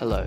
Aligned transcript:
Hello, 0.00 0.26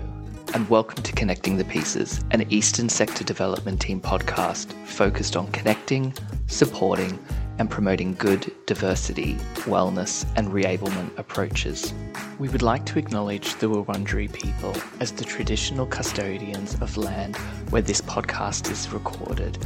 and 0.54 0.70
welcome 0.70 1.02
to 1.02 1.12
Connecting 1.14 1.56
the 1.56 1.64
Pieces, 1.64 2.24
an 2.30 2.46
Eastern 2.48 2.88
Sector 2.88 3.24
Development 3.24 3.80
Team 3.80 4.00
podcast 4.00 4.72
focused 4.86 5.36
on 5.36 5.50
connecting, 5.50 6.14
supporting, 6.46 7.18
and 7.58 7.68
promoting 7.68 8.14
good 8.14 8.52
diversity, 8.66 9.34
wellness, 9.66 10.24
and 10.36 10.52
reablement 10.52 11.18
approaches. 11.18 11.92
We 12.38 12.48
would 12.50 12.62
like 12.62 12.86
to 12.86 13.00
acknowledge 13.00 13.56
the 13.56 13.66
Wurundjeri 13.66 14.32
people 14.32 14.76
as 15.00 15.10
the 15.10 15.24
traditional 15.24 15.86
custodians 15.86 16.80
of 16.80 16.96
land 16.96 17.34
where 17.70 17.82
this 17.82 18.00
podcast 18.00 18.70
is 18.70 18.92
recorded 18.92 19.58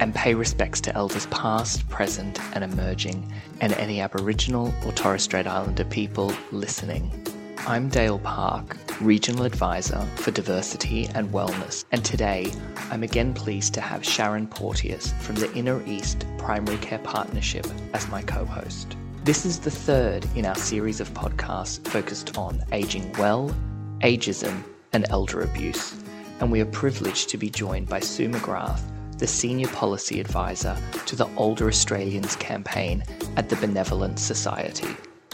and 0.00 0.14
pay 0.14 0.32
respects 0.32 0.80
to 0.80 0.96
elders 0.96 1.26
past, 1.26 1.86
present, 1.90 2.40
and 2.54 2.64
emerging, 2.64 3.30
and 3.60 3.74
any 3.74 4.00
Aboriginal 4.00 4.72
or 4.86 4.92
Torres 4.92 5.24
Strait 5.24 5.46
Islander 5.46 5.84
people 5.84 6.32
listening. 6.50 7.12
I'm 7.70 7.88
Dale 7.88 8.18
Park, 8.18 8.76
Regional 9.00 9.44
Advisor 9.44 10.00
for 10.16 10.32
Diversity 10.32 11.06
and 11.14 11.30
Wellness, 11.30 11.84
and 11.92 12.04
today 12.04 12.52
I'm 12.90 13.04
again 13.04 13.32
pleased 13.32 13.74
to 13.74 13.80
have 13.80 14.04
Sharon 14.04 14.48
Porteous 14.48 15.12
from 15.20 15.36
the 15.36 15.54
Inner 15.54 15.80
East 15.86 16.26
Primary 16.36 16.78
Care 16.78 16.98
Partnership 16.98 17.64
as 17.92 18.08
my 18.08 18.22
co 18.22 18.44
host. 18.44 18.96
This 19.22 19.46
is 19.46 19.60
the 19.60 19.70
third 19.70 20.26
in 20.34 20.46
our 20.46 20.56
series 20.56 21.00
of 21.00 21.14
podcasts 21.14 21.86
focused 21.86 22.36
on 22.36 22.60
aging 22.72 23.12
well, 23.12 23.54
ageism, 24.00 24.64
and 24.92 25.06
elder 25.08 25.42
abuse, 25.42 25.94
and 26.40 26.50
we 26.50 26.60
are 26.60 26.66
privileged 26.66 27.28
to 27.28 27.38
be 27.38 27.50
joined 27.50 27.88
by 27.88 28.00
Sue 28.00 28.28
McGrath, 28.28 28.82
the 29.18 29.28
Senior 29.28 29.68
Policy 29.68 30.18
Advisor 30.18 30.76
to 31.06 31.14
the 31.14 31.28
Older 31.36 31.68
Australians 31.68 32.34
campaign 32.34 33.04
at 33.36 33.48
the 33.48 33.54
Benevolent 33.54 34.18
Society. 34.18 34.88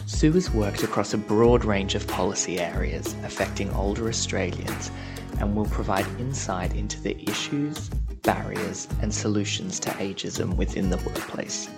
Sue 0.07 0.31
has 0.31 0.49
worked 0.53 0.85
across 0.85 1.15
a 1.15 1.19
broad 1.19 1.65
range 1.65 1.97
of 1.97 2.07
policy 2.07 2.61
areas 2.61 3.13
affecting 3.25 3.69
older 3.75 4.09
Australians 4.09 4.93
and 5.41 5.57
will 5.57 5.67
provide 5.67 6.07
insight 6.21 6.77
into 6.77 7.01
the 7.01 7.21
issues, 7.29 7.89
barriers, 8.23 8.87
and 9.03 9.13
solutions 9.13 9.81
to 9.81 9.91
ageism 9.91 10.55
within 10.55 10.91
the 10.91 10.97
workplace. 10.99 11.69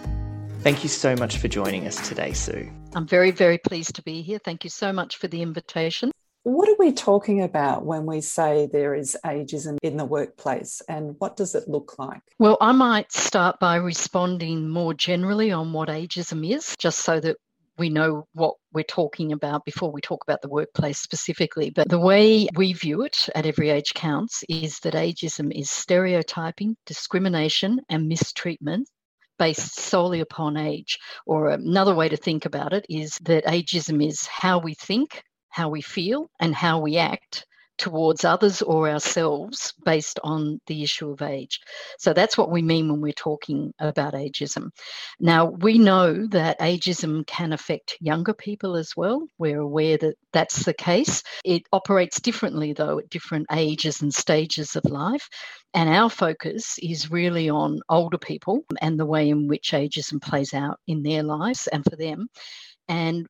Thank 0.60 0.82
you 0.82 0.90
so 0.90 1.16
much 1.16 1.38
for 1.38 1.48
joining 1.48 1.86
us 1.86 2.06
today, 2.06 2.34
Sue. 2.34 2.70
I'm 2.94 3.06
very, 3.06 3.30
very 3.30 3.56
pleased 3.56 3.94
to 3.94 4.02
be 4.02 4.20
here. 4.20 4.38
Thank 4.38 4.62
you 4.62 4.68
so 4.68 4.92
much 4.92 5.16
for 5.16 5.26
the 5.26 5.40
invitation. 5.40 6.10
What 6.42 6.68
are 6.68 6.76
we 6.78 6.92
talking 6.92 7.42
about 7.42 7.86
when 7.86 8.04
we 8.04 8.20
say 8.20 8.68
there 8.70 8.94
is 8.94 9.16
ageism 9.24 9.78
in 9.82 9.96
the 9.96 10.04
workplace 10.04 10.82
and 10.86 11.16
what 11.18 11.36
does 11.36 11.54
it 11.54 11.66
look 11.66 11.98
like? 11.98 12.20
Well, 12.38 12.58
I 12.60 12.72
might 12.72 13.10
start 13.10 13.58
by 13.58 13.76
responding 13.76 14.68
more 14.68 14.92
generally 14.92 15.50
on 15.50 15.72
what 15.72 15.88
ageism 15.88 16.48
is, 16.48 16.74
just 16.78 17.00
so 17.00 17.20
that 17.20 17.38
we 17.78 17.88
know 17.88 18.26
what 18.34 18.54
we're 18.72 18.82
talking 18.84 19.32
about 19.32 19.64
before 19.64 19.90
we 19.90 20.00
talk 20.00 20.22
about 20.26 20.42
the 20.42 20.48
workplace 20.48 20.98
specifically. 20.98 21.70
But 21.70 21.88
the 21.88 21.98
way 21.98 22.48
we 22.54 22.72
view 22.72 23.02
it 23.02 23.28
at 23.34 23.46
Every 23.46 23.70
Age 23.70 23.94
Counts 23.94 24.44
is 24.48 24.78
that 24.80 24.94
ageism 24.94 25.52
is 25.54 25.70
stereotyping, 25.70 26.76
discrimination, 26.86 27.80
and 27.88 28.08
mistreatment 28.08 28.88
based 29.38 29.78
solely 29.78 30.20
upon 30.20 30.56
age. 30.56 30.98
Or 31.26 31.50
another 31.50 31.94
way 31.94 32.08
to 32.08 32.16
think 32.16 32.44
about 32.44 32.72
it 32.72 32.84
is 32.88 33.18
that 33.22 33.44
ageism 33.46 34.06
is 34.06 34.26
how 34.26 34.58
we 34.58 34.74
think, 34.74 35.22
how 35.50 35.68
we 35.68 35.80
feel, 35.80 36.28
and 36.40 36.54
how 36.54 36.80
we 36.80 36.96
act 36.96 37.46
towards 37.78 38.24
others 38.24 38.60
or 38.62 38.88
ourselves 38.88 39.72
based 39.84 40.18
on 40.22 40.60
the 40.66 40.82
issue 40.82 41.10
of 41.10 41.22
age. 41.22 41.60
So 41.98 42.12
that's 42.12 42.36
what 42.36 42.50
we 42.50 42.62
mean 42.62 42.90
when 42.90 43.00
we're 43.00 43.12
talking 43.12 43.72
about 43.78 44.14
ageism. 44.14 44.70
Now, 45.20 45.46
we 45.46 45.78
know 45.78 46.26
that 46.28 46.60
ageism 46.60 47.26
can 47.26 47.52
affect 47.52 47.96
younger 48.00 48.34
people 48.34 48.76
as 48.76 48.96
well. 48.96 49.26
We're 49.38 49.60
aware 49.60 49.96
that 49.98 50.16
that's 50.32 50.64
the 50.64 50.74
case. 50.74 51.22
It 51.44 51.62
operates 51.72 52.20
differently, 52.20 52.72
though, 52.72 52.98
at 52.98 53.10
different 53.10 53.46
ages 53.52 54.02
and 54.02 54.12
stages 54.12 54.76
of 54.76 54.84
life. 54.84 55.28
And 55.74 55.88
our 55.88 56.10
focus 56.10 56.78
is 56.82 57.10
really 57.10 57.48
on 57.50 57.80
older 57.88 58.18
people 58.18 58.64
and 58.80 58.98
the 58.98 59.06
way 59.06 59.28
in 59.28 59.48
which 59.48 59.70
ageism 59.72 60.20
plays 60.20 60.54
out 60.54 60.78
in 60.86 61.02
their 61.02 61.22
lives 61.22 61.66
and 61.68 61.84
for 61.84 61.96
them. 61.96 62.28
And 62.88 63.26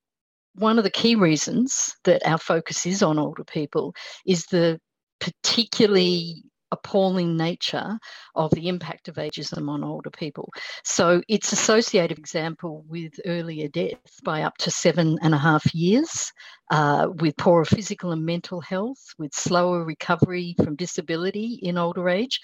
one 0.59 0.79
of 0.79 0.85
the 0.85 0.91
key 0.91 1.15
reasons 1.15 1.95
that 2.05 2.27
our 2.27 2.39
focus 2.39 2.87
is 2.87 3.03
on 3.03 3.19
older 3.19 3.45
people 3.45 3.95
is 4.27 4.47
the 4.47 4.81
particularly 5.21 6.43
appalling 6.73 7.37
nature 7.37 7.99
of 8.35 8.51
the 8.53 8.69
impact 8.69 9.09
of 9.09 9.17
ageism 9.17 9.69
on 9.69 9.85
older 9.85 10.11
people. 10.11 10.51
So 10.85 11.23
it's 11.29 11.53
associated, 11.53 12.19
example, 12.19 12.85
with 12.89 13.15
earlier 13.27 13.69
death 13.69 14.21
by 14.23 14.43
up 14.43 14.57
to 14.59 14.71
seven 14.71 15.19
and 15.23 15.35
a 15.35 15.39
half 15.39 15.75
years, 15.75 16.33
uh, 16.71 17.09
with 17.21 17.37
poorer 17.37 17.65
physical 17.65 18.13
and 18.13 18.25
mental 18.25 18.61
health, 18.61 19.15
with 19.19 19.35
slower 19.35 19.85
recovery 19.85 20.55
from 20.63 20.77
disability 20.77 21.59
in 21.63 21.79
older 21.79 22.09
age. 22.09 22.41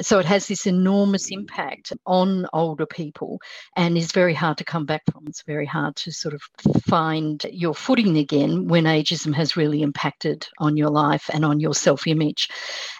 So 0.00 0.18
it 0.18 0.26
has 0.26 0.46
this 0.46 0.66
enormous 0.66 1.30
impact 1.30 1.92
on 2.06 2.46
older 2.52 2.86
people 2.86 3.40
and 3.76 3.98
is 3.98 4.12
very 4.12 4.34
hard 4.34 4.58
to 4.58 4.64
come 4.64 4.86
back 4.86 5.02
from. 5.10 5.24
It's 5.26 5.42
very 5.42 5.66
hard 5.66 5.96
to 5.96 6.12
sort 6.12 6.34
of 6.34 6.42
find 6.82 7.44
your 7.50 7.74
footing 7.74 8.18
again 8.18 8.68
when 8.68 8.84
ageism 8.84 9.34
has 9.34 9.56
really 9.56 9.82
impacted 9.82 10.46
on 10.58 10.76
your 10.76 10.90
life 10.90 11.28
and 11.32 11.44
on 11.44 11.58
your 11.58 11.74
self 11.74 12.06
image. 12.06 12.48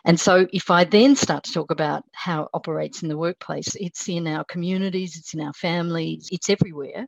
And 0.05 0.19
so 0.19 0.47
if 0.59 0.73
I 0.73 0.83
then 0.83 1.15
start 1.15 1.45
to 1.45 1.53
talk 1.53 1.71
about 1.71 2.03
how 2.13 2.43
it 2.43 2.49
operates 2.53 3.05
in 3.05 3.09
the 3.09 3.17
workplace, 3.17 3.77
it's 3.77 4.09
in 4.09 4.27
our 4.27 4.43
communities, 4.43 5.17
it's 5.17 5.33
in 5.33 5.41
our 5.41 5.53
families, 5.53 6.31
it's 6.33 6.51
everywhere. 6.51 7.07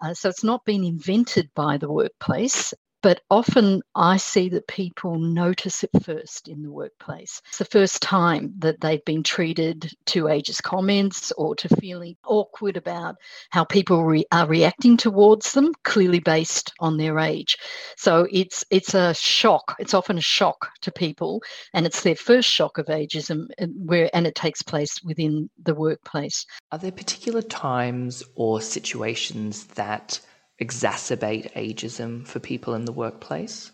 Uh, 0.00 0.14
so 0.14 0.28
it's 0.28 0.44
not 0.44 0.64
been 0.64 0.84
invented 0.84 1.50
by 1.56 1.78
the 1.78 1.90
workplace. 1.90 2.72
But 3.02 3.20
often 3.30 3.82
I 3.94 4.16
see 4.16 4.48
that 4.50 4.68
people 4.68 5.18
notice 5.18 5.82
it 5.82 5.90
first 6.04 6.48
in 6.48 6.62
the 6.62 6.70
workplace. 6.70 7.42
It's 7.48 7.58
the 7.58 7.64
first 7.64 8.00
time 8.00 8.54
that 8.58 8.80
they've 8.80 9.04
been 9.04 9.24
treated 9.24 9.92
to 10.06 10.24
ageist 10.24 10.62
comments 10.62 11.32
or 11.32 11.56
to 11.56 11.68
feeling 11.76 12.16
awkward 12.24 12.76
about 12.76 13.16
how 13.50 13.64
people 13.64 14.04
re- 14.04 14.24
are 14.30 14.46
reacting 14.46 14.96
towards 14.96 15.52
them, 15.52 15.72
clearly 15.82 16.20
based 16.20 16.72
on 16.78 16.96
their 16.96 17.18
age. 17.18 17.56
So 17.96 18.26
it's 18.30 18.64
it's 18.70 18.94
a 18.94 19.14
shock. 19.14 19.76
It's 19.78 19.94
often 19.94 20.16
a 20.18 20.22
shock 20.22 20.70
to 20.82 20.92
people, 20.92 21.42
and 21.74 21.86
it's 21.86 22.02
their 22.02 22.16
first 22.16 22.48
shock 22.48 22.78
of 22.78 22.86
ageism, 22.86 23.46
and 23.58 23.72
where 23.76 24.08
and 24.14 24.26
it 24.26 24.34
takes 24.34 24.62
place 24.62 25.02
within 25.02 25.50
the 25.62 25.74
workplace. 25.74 26.46
Are 26.70 26.78
there 26.78 26.92
particular 26.92 27.42
times 27.42 28.22
or 28.36 28.60
situations 28.60 29.64
that 29.74 30.20
exacerbate 30.64 31.52
ageism 31.54 32.26
for 32.26 32.40
people 32.40 32.74
in 32.74 32.84
the 32.84 32.92
workplace? 32.92 33.70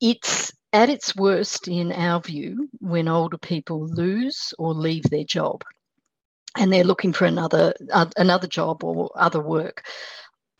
It's 0.00 0.52
at 0.72 0.88
its 0.88 1.14
worst, 1.16 1.68
in 1.68 1.92
our 1.92 2.20
view, 2.20 2.68
when 2.78 3.08
older 3.08 3.38
people 3.38 3.86
lose 3.86 4.54
or 4.58 4.72
leave 4.72 5.04
their 5.04 5.24
job 5.24 5.62
and 6.56 6.72
they're 6.72 6.84
looking 6.84 7.12
for 7.12 7.26
another 7.26 7.74
uh, 7.92 8.06
another 8.16 8.46
job 8.46 8.82
or 8.84 9.10
other 9.14 9.40
work. 9.40 9.84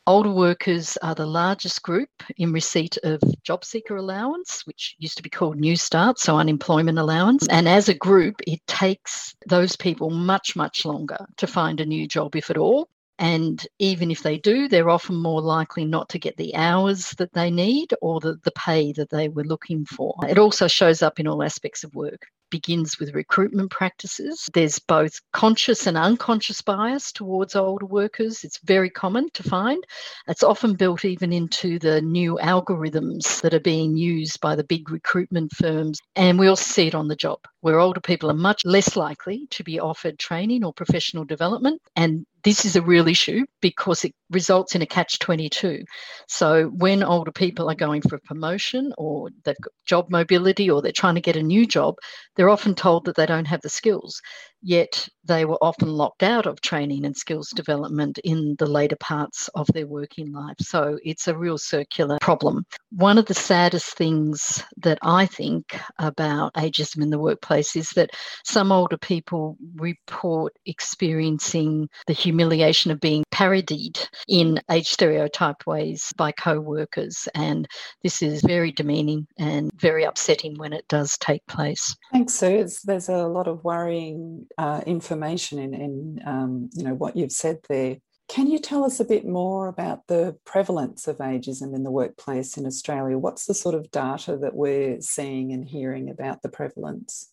Older 0.06 0.30
workers 0.30 0.96
are 1.02 1.14
the 1.14 1.26
largest 1.26 1.82
group 1.82 2.08
in 2.36 2.52
receipt 2.52 2.96
of 3.04 3.20
job 3.44 3.64
seeker 3.64 3.96
allowance, 3.96 4.66
which 4.66 4.96
used 4.98 5.16
to 5.18 5.22
be 5.22 5.30
called 5.30 5.58
New 5.58 5.76
Start, 5.76 6.18
so 6.18 6.36
unemployment 6.36 6.98
allowance. 6.98 7.46
And 7.48 7.68
as 7.68 7.88
a 7.88 7.94
group, 7.94 8.36
it 8.46 8.60
takes 8.66 9.34
those 9.46 9.76
people 9.76 10.10
much, 10.10 10.56
much 10.56 10.84
longer 10.84 11.26
to 11.36 11.46
find 11.46 11.80
a 11.80 11.86
new 11.86 12.08
job, 12.08 12.34
if 12.34 12.50
at 12.50 12.56
all. 12.56 12.88
And 13.20 13.64
even 13.78 14.10
if 14.10 14.22
they 14.22 14.38
do, 14.38 14.66
they're 14.66 14.88
often 14.88 15.14
more 15.16 15.42
likely 15.42 15.84
not 15.84 16.08
to 16.08 16.18
get 16.18 16.38
the 16.38 16.54
hours 16.56 17.10
that 17.18 17.34
they 17.34 17.50
need 17.50 17.92
or 18.00 18.18
the, 18.18 18.40
the 18.44 18.52
pay 18.52 18.92
that 18.94 19.10
they 19.10 19.28
were 19.28 19.44
looking 19.44 19.84
for. 19.84 20.14
It 20.26 20.38
also 20.38 20.66
shows 20.66 21.02
up 21.02 21.20
in 21.20 21.28
all 21.28 21.42
aspects 21.42 21.84
of 21.84 21.94
work 21.94 22.26
begins 22.50 22.98
with 22.98 23.14
recruitment 23.14 23.70
practices. 23.70 24.48
There's 24.52 24.78
both 24.78 25.20
conscious 25.32 25.86
and 25.86 25.96
unconscious 25.96 26.60
bias 26.60 27.12
towards 27.12 27.56
older 27.56 27.86
workers. 27.86 28.44
It's 28.44 28.58
very 28.64 28.90
common 28.90 29.30
to 29.34 29.42
find. 29.42 29.82
It's 30.28 30.42
often 30.42 30.74
built 30.74 31.04
even 31.04 31.32
into 31.32 31.78
the 31.78 32.02
new 32.02 32.38
algorithms 32.42 33.40
that 33.40 33.54
are 33.54 33.60
being 33.60 33.96
used 33.96 34.40
by 34.40 34.56
the 34.56 34.64
big 34.64 34.90
recruitment 34.90 35.52
firms. 35.52 35.98
And 36.16 36.38
we 36.38 36.48
also 36.48 36.64
see 36.64 36.88
it 36.88 36.94
on 36.94 37.08
the 37.08 37.16
job, 37.16 37.38
where 37.60 37.78
older 37.78 38.00
people 38.00 38.30
are 38.30 38.34
much 38.34 38.64
less 38.64 38.96
likely 38.96 39.46
to 39.50 39.62
be 39.62 39.78
offered 39.78 40.18
training 40.18 40.64
or 40.64 40.72
professional 40.72 41.24
development. 41.24 41.80
And 41.96 42.26
this 42.42 42.64
is 42.64 42.76
a 42.76 42.82
real 42.82 43.06
issue 43.06 43.44
because 43.60 44.04
it 44.04 44.14
results 44.30 44.74
in 44.74 44.82
a 44.82 44.86
catch 44.86 45.18
22. 45.18 45.84
So 46.26 46.68
when 46.68 47.02
older 47.02 47.32
people 47.32 47.70
are 47.70 47.74
going 47.74 48.00
for 48.02 48.16
a 48.16 48.20
promotion 48.20 48.92
or 48.96 49.28
got 49.44 49.56
job 49.84 50.10
mobility 50.10 50.70
or 50.70 50.80
they're 50.80 50.92
trying 50.92 51.16
to 51.16 51.20
get 51.20 51.36
a 51.36 51.42
new 51.42 51.66
job, 51.66 51.96
they're 52.36 52.48
often 52.48 52.74
told 52.74 53.04
that 53.04 53.16
they 53.16 53.26
don't 53.26 53.46
have 53.46 53.60
the 53.60 53.68
skills. 53.68 54.22
Yet 54.62 55.08
they 55.24 55.44
were 55.44 55.58
often 55.62 55.88
locked 55.88 56.22
out 56.22 56.46
of 56.46 56.60
training 56.60 57.04
and 57.04 57.16
skills 57.16 57.50
development 57.50 58.18
in 58.24 58.56
the 58.58 58.66
later 58.66 58.96
parts 58.96 59.48
of 59.54 59.66
their 59.68 59.86
working 59.86 60.32
life. 60.32 60.56
So 60.60 60.98
it's 61.04 61.28
a 61.28 61.36
real 61.36 61.58
circular 61.58 62.18
problem. 62.20 62.64
One 62.90 63.18
of 63.18 63.26
the 63.26 63.34
saddest 63.34 63.96
things 63.96 64.64
that 64.78 64.98
I 65.02 65.26
think 65.26 65.78
about 65.98 66.54
ageism 66.54 67.02
in 67.02 67.10
the 67.10 67.18
workplace 67.18 67.76
is 67.76 67.90
that 67.90 68.10
some 68.44 68.72
older 68.72 68.98
people 68.98 69.56
report 69.76 70.52
experiencing 70.66 71.88
the 72.06 72.12
humiliation 72.12 72.90
of 72.90 73.00
being 73.00 73.24
parodied 73.30 73.98
in 74.26 74.58
age 74.70 74.88
stereotyped 74.88 75.66
ways 75.66 76.12
by 76.16 76.32
co 76.32 76.60
workers. 76.60 77.28
And 77.34 77.68
this 78.02 78.22
is 78.22 78.42
very 78.42 78.72
demeaning 78.72 79.26
and 79.38 79.70
very 79.76 80.04
upsetting 80.04 80.58
when 80.58 80.72
it 80.72 80.88
does 80.88 81.16
take 81.18 81.46
place. 81.46 81.96
Thanks, 82.12 82.34
Sue. 82.34 82.66
There's 82.84 83.08
a 83.08 83.26
lot 83.26 83.46
of 83.46 83.62
worrying 83.62 84.46
uh, 84.58 84.82
information 84.86 85.58
in, 85.58 85.74
in 85.74 86.20
um, 86.26 86.70
you 86.74 86.82
know 86.82 86.94
what 86.94 87.16
you've 87.16 87.32
said 87.32 87.58
there. 87.68 87.98
Can 88.28 88.46
you 88.46 88.60
tell 88.60 88.84
us 88.84 89.00
a 89.00 89.04
bit 89.04 89.26
more 89.26 89.66
about 89.66 90.06
the 90.06 90.36
prevalence 90.44 91.08
of 91.08 91.18
ageism 91.18 91.74
in 91.74 91.82
the 91.82 91.90
workplace 91.90 92.56
in 92.56 92.64
Australia? 92.64 93.18
What's 93.18 93.46
the 93.46 93.54
sort 93.54 93.74
of 93.74 93.90
data 93.90 94.36
that 94.36 94.54
we're 94.54 95.00
seeing 95.00 95.52
and 95.52 95.64
hearing 95.64 96.08
about 96.08 96.42
the 96.42 96.48
prevalence? 96.48 97.32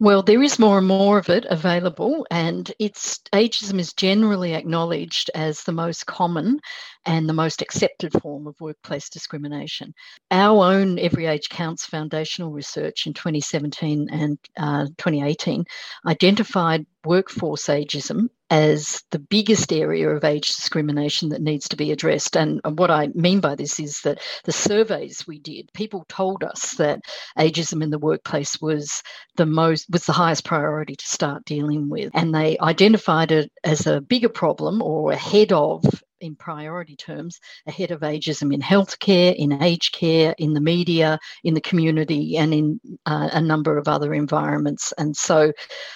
Well, 0.00 0.22
there 0.22 0.42
is 0.42 0.58
more 0.58 0.78
and 0.78 0.86
more 0.86 1.18
of 1.18 1.28
it 1.28 1.44
available, 1.48 2.26
and 2.30 2.70
it's 2.78 3.20
ageism 3.32 3.78
is 3.78 3.92
generally 3.92 4.54
acknowledged 4.54 5.30
as 5.34 5.62
the 5.62 5.72
most 5.72 6.06
common 6.06 6.60
and 7.04 7.28
the 7.28 7.34
most 7.34 7.62
accepted 7.62 8.12
form 8.20 8.46
of 8.46 8.60
workplace 8.60 9.08
discrimination. 9.08 9.94
Our 10.30 10.64
own 10.72 10.98
Every 10.98 11.26
Age 11.26 11.48
Counts 11.48 11.86
foundational 11.86 12.52
research 12.52 13.06
in 13.06 13.14
2017 13.14 14.08
and 14.10 14.38
uh, 14.56 14.86
2018 14.98 15.64
identified 16.06 16.86
workforce 17.04 17.66
ageism 17.66 18.28
as 18.52 19.02
the 19.10 19.18
biggest 19.18 19.72
area 19.72 20.10
of 20.10 20.24
age 20.24 20.48
discrimination 20.48 21.30
that 21.30 21.40
needs 21.40 21.70
to 21.70 21.76
be 21.76 21.90
addressed. 21.90 22.36
And 22.36 22.60
what 22.76 22.90
I 22.90 23.08
mean 23.14 23.40
by 23.40 23.54
this 23.54 23.80
is 23.80 24.02
that 24.02 24.20
the 24.44 24.52
surveys 24.52 25.26
we 25.26 25.38
did, 25.38 25.72
people 25.72 26.04
told 26.06 26.44
us 26.44 26.74
that 26.74 27.00
ageism 27.38 27.82
in 27.82 27.88
the 27.88 27.98
workplace 27.98 28.60
was 28.60 29.02
the 29.36 29.46
most 29.46 29.86
was 29.90 30.04
the 30.04 30.12
highest 30.12 30.44
priority 30.44 30.96
to 30.96 31.06
start 31.06 31.46
dealing 31.46 31.88
with. 31.88 32.10
And 32.12 32.34
they 32.34 32.58
identified 32.58 33.32
it 33.32 33.50
as 33.64 33.86
a 33.86 34.02
bigger 34.02 34.28
problem 34.28 34.82
or 34.82 35.12
ahead 35.12 35.52
of 35.52 35.82
in 36.22 36.36
priority 36.36 36.96
terms 36.96 37.38
ahead 37.66 37.90
of 37.90 38.00
ageism 38.00 38.54
in 38.54 38.60
healthcare, 38.60 39.34
in 39.34 39.62
aged 39.62 39.92
care, 39.92 40.34
in 40.38 40.54
the 40.54 40.60
media, 40.60 41.18
in 41.44 41.54
the 41.54 41.60
community, 41.60 42.36
and 42.36 42.54
in 42.54 42.80
uh, 43.06 43.28
a 43.32 43.40
number 43.40 43.76
of 43.76 43.88
other 43.88 44.14
environments. 44.14 44.92
And 44.98 45.16
so 45.16 45.52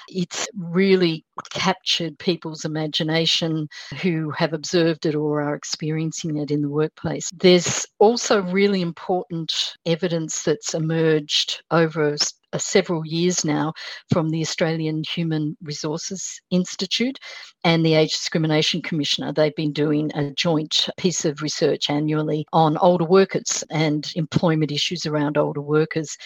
it's 0.08 0.48
really 0.56 1.24
captured 1.50 2.18
people's 2.18 2.64
imagination 2.64 3.68
who 4.02 4.30
have 4.30 4.52
observed 4.52 5.06
it 5.06 5.14
or 5.14 5.40
are 5.40 5.54
experiencing 5.54 6.36
it 6.36 6.50
in 6.50 6.62
the 6.62 6.68
workplace. 6.68 7.30
There's 7.34 7.86
also 7.98 8.42
really 8.42 8.82
important 8.82 9.52
evidence 9.86 10.42
that's 10.42 10.74
emerged 10.74 11.62
over 11.70 12.16
Uh, 12.56 12.58
several 12.58 13.04
years 13.04 13.44
now 13.44 13.74
from 14.10 14.30
the 14.30 14.40
Australian 14.40 15.02
Human 15.06 15.58
Resources 15.62 16.40
Institute 16.50 17.18
and 17.64 17.84
the 17.84 17.92
Age 17.92 18.12
Discrimination 18.12 18.80
Commissioner. 18.80 19.30
They've 19.30 19.54
been 19.54 19.74
doing 19.74 20.10
a 20.14 20.30
joint 20.30 20.88
piece 20.96 21.26
of 21.26 21.42
research 21.42 21.90
annually 21.90 22.46
on 22.54 22.78
older 22.78 23.04
workers 23.04 23.62
and 23.70 24.10
employment 24.14 24.72
issues 24.72 25.04
around 25.04 25.36
older 25.36 25.60
workers. 25.60 26.16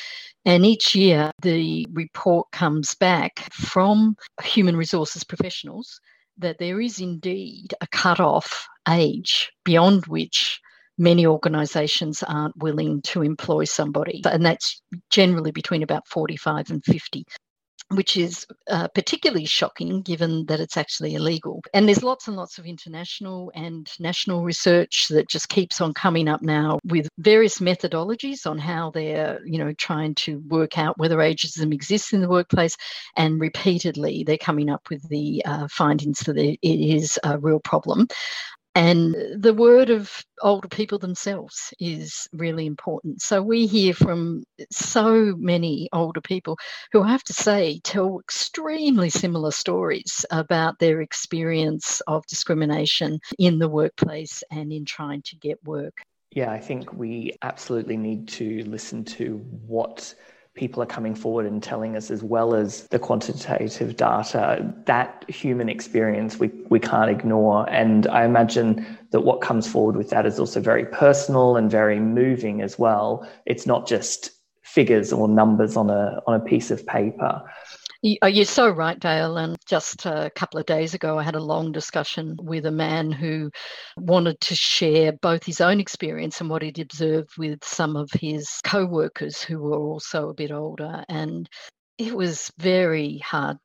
And 0.45 0.65
each 0.65 0.95
year, 0.95 1.33
the 1.43 1.85
report 1.93 2.47
comes 2.53 2.95
back 2.95 3.53
from 3.53 4.15
human 4.45 4.77
resources 4.77 5.25
professionals 5.25 6.01
that 6.39 6.59
there 6.59 6.81
is 6.81 7.01
indeed 7.01 7.75
a 7.81 7.89
cut-off 7.89 8.69
age 8.89 9.51
beyond 9.65 10.07
which 10.07 10.61
many 11.01 11.27
organisations 11.27 12.23
aren't 12.23 12.57
willing 12.59 13.03
to 13.03 13.23
employ 13.23 13.65
somebody, 13.65 14.23
and 14.25 14.45
that's 14.45 14.83
generally 15.11 15.51
between 15.51 15.83
about 15.83 16.07
45 16.07 16.71
and 16.71 16.85
50 16.85 17.25
which 17.91 18.17
is 18.17 18.47
uh, 18.69 18.87
particularly 18.95 19.45
shocking 19.45 20.01
given 20.03 20.47
that 20.47 20.61
it's 20.61 20.77
actually 20.77 21.15
illegal. 21.15 21.61
And 21.75 21.89
there's 21.89 22.05
lots 22.05 22.29
and 22.29 22.37
lots 22.37 22.59
of 22.59 22.67
international 22.67 23.51
and 23.55 23.91
national 23.99 24.45
research 24.45 25.09
that 25.09 25.29
just 25.29 25.49
keeps 25.49 25.81
on 25.81 25.93
coming 25.93 26.29
up 26.29 26.41
now 26.41 26.79
with 26.85 27.09
various 27.19 27.59
methodologies 27.59 28.49
on 28.49 28.59
how 28.59 28.91
they're, 28.93 29.41
you 29.45 29.59
know, 29.59 29.73
trying 29.75 30.15
to 30.17 30.39
work 30.49 30.79
out 30.79 30.99
whether 30.99 31.17
ageism 31.17 31.75
exists 31.75 32.13
in 32.13 32.21
the 32.21 32.29
workplace. 32.29 32.77
And 33.17 33.41
repeatedly, 33.41 34.23
they're 34.25 34.39
coming 34.39 34.71
up 34.71 34.89
with 34.89 35.09
the 35.09 35.43
uh, 35.45 35.67
findings 35.69 36.21
that 36.21 36.37
it 36.37 36.59
is 36.63 37.19
a 37.25 37.39
real 37.39 37.61
problem. 37.61 38.07
And 38.75 39.17
the 39.37 39.53
word 39.53 39.91
of 39.91 40.25
older 40.43 40.69
people 40.69 40.99
themselves 40.99 41.75
is 41.81 42.29
really 42.33 42.67
important. 42.67 43.21
So 43.21 43.43
we 43.43 43.67
hear 43.67 43.95
from 43.95 44.45
so 44.71 45.35
many 45.37 45.89
older 45.93 46.21
people 46.21 46.57
who 46.93 47.03
I 47.03 47.09
have 47.11 47.25
to 47.25 47.33
say 47.33 47.81
tell 47.83 48.21
extremely 48.21 49.11
similar 49.11 49.51
stories 49.51 50.25
about 50.31 50.79
their 50.79 51.01
experience 51.01 52.01
of 52.07 52.25
discrimination 52.27 53.19
in 53.39 53.59
the 53.59 53.69
workplace 53.69 54.45
and 54.53 54.73
in 54.73 54.85
trying 54.85 55.23
to 55.23 55.37
get 55.37 55.59
work. 55.65 56.03
Yeah, 56.31 56.53
I 56.53 56.61
think 56.61 56.93
we 56.93 57.37
absolutely 57.43 57.97
need 57.97 58.29
to 58.29 58.63
listen 58.65 59.05
to 59.05 59.39
what 59.67 60.15
people 60.55 60.83
are 60.83 60.87
coming 60.87 61.15
forward 61.15 61.47
and 61.47 61.63
telling 61.63 61.97
us, 61.97 62.11
as 62.11 62.23
well 62.23 62.55
as 62.55 62.87
the 62.89 62.99
quantitative 62.99 63.97
data, 63.97 64.75
that 64.87 65.25
human 65.29 65.69
experience 65.69 66.39
we, 66.39 66.51
we 66.69 66.81
can't 66.81 67.11
ignore. 67.11 67.69
And 67.71 68.07
I 68.09 68.25
imagine 68.25 68.99
that 69.13 69.21
what 69.21 69.41
comes 69.41 69.71
forward 69.71 69.97
with 69.97 70.11
that 70.11 70.27
is 70.27 70.39
also 70.39 70.61
very 70.61 70.85
personal 70.87 71.57
and 71.57 71.71
very 71.71 72.01
moving 72.01 72.63
as 72.63 72.79
well. 72.79 73.29
It's 73.47 73.67
not 73.67 73.87
just 73.87 74.31
figures 74.63 75.13
or 75.13 75.27
numbers 75.29 75.77
on 75.77 75.91
a 75.91 76.21
on 76.27 76.41
a 76.41 76.45
piece 76.45 76.71
of 76.71 76.87
paper. 76.87 77.43
Oh, 78.03 78.27
you're 78.29 78.45
so 78.47 78.69
right, 78.71 78.99
Dale. 78.99 79.37
And 79.37 79.57
just 79.67 80.07
a 80.07 80.31
couple 80.35 80.59
of 80.59 80.65
days 80.67 80.95
ago, 80.95 81.19
I 81.19 81.23
had 81.23 81.35
a 81.35 81.43
long 81.43 81.71
discussion 81.73 82.37
with 82.41 82.65
a 82.65 82.71
man 82.71 83.13
who 83.13 83.51
wanted 83.97 84.41
to 84.43 84.55
share 84.55 85.13
both 85.13 85.45
his 85.45 85.61
own 85.61 85.81
experience 85.81 86.41
and 86.41 86.49
what 86.49 86.63
he'd 86.63 86.79
observed 86.79 87.37
with 87.37 87.63
some 87.65 87.97
of 87.97 88.11
his 88.13 88.49
co 88.65 88.87
workers 88.87 89.43
who 89.43 89.59
were 89.61 89.77
also 89.77 90.31
a 90.31 90.35
bit 90.35 90.51
older. 90.51 91.05
And 91.09 91.49
it 91.99 92.15
was 92.15 92.51
very 92.59 93.19
hard 93.19 93.59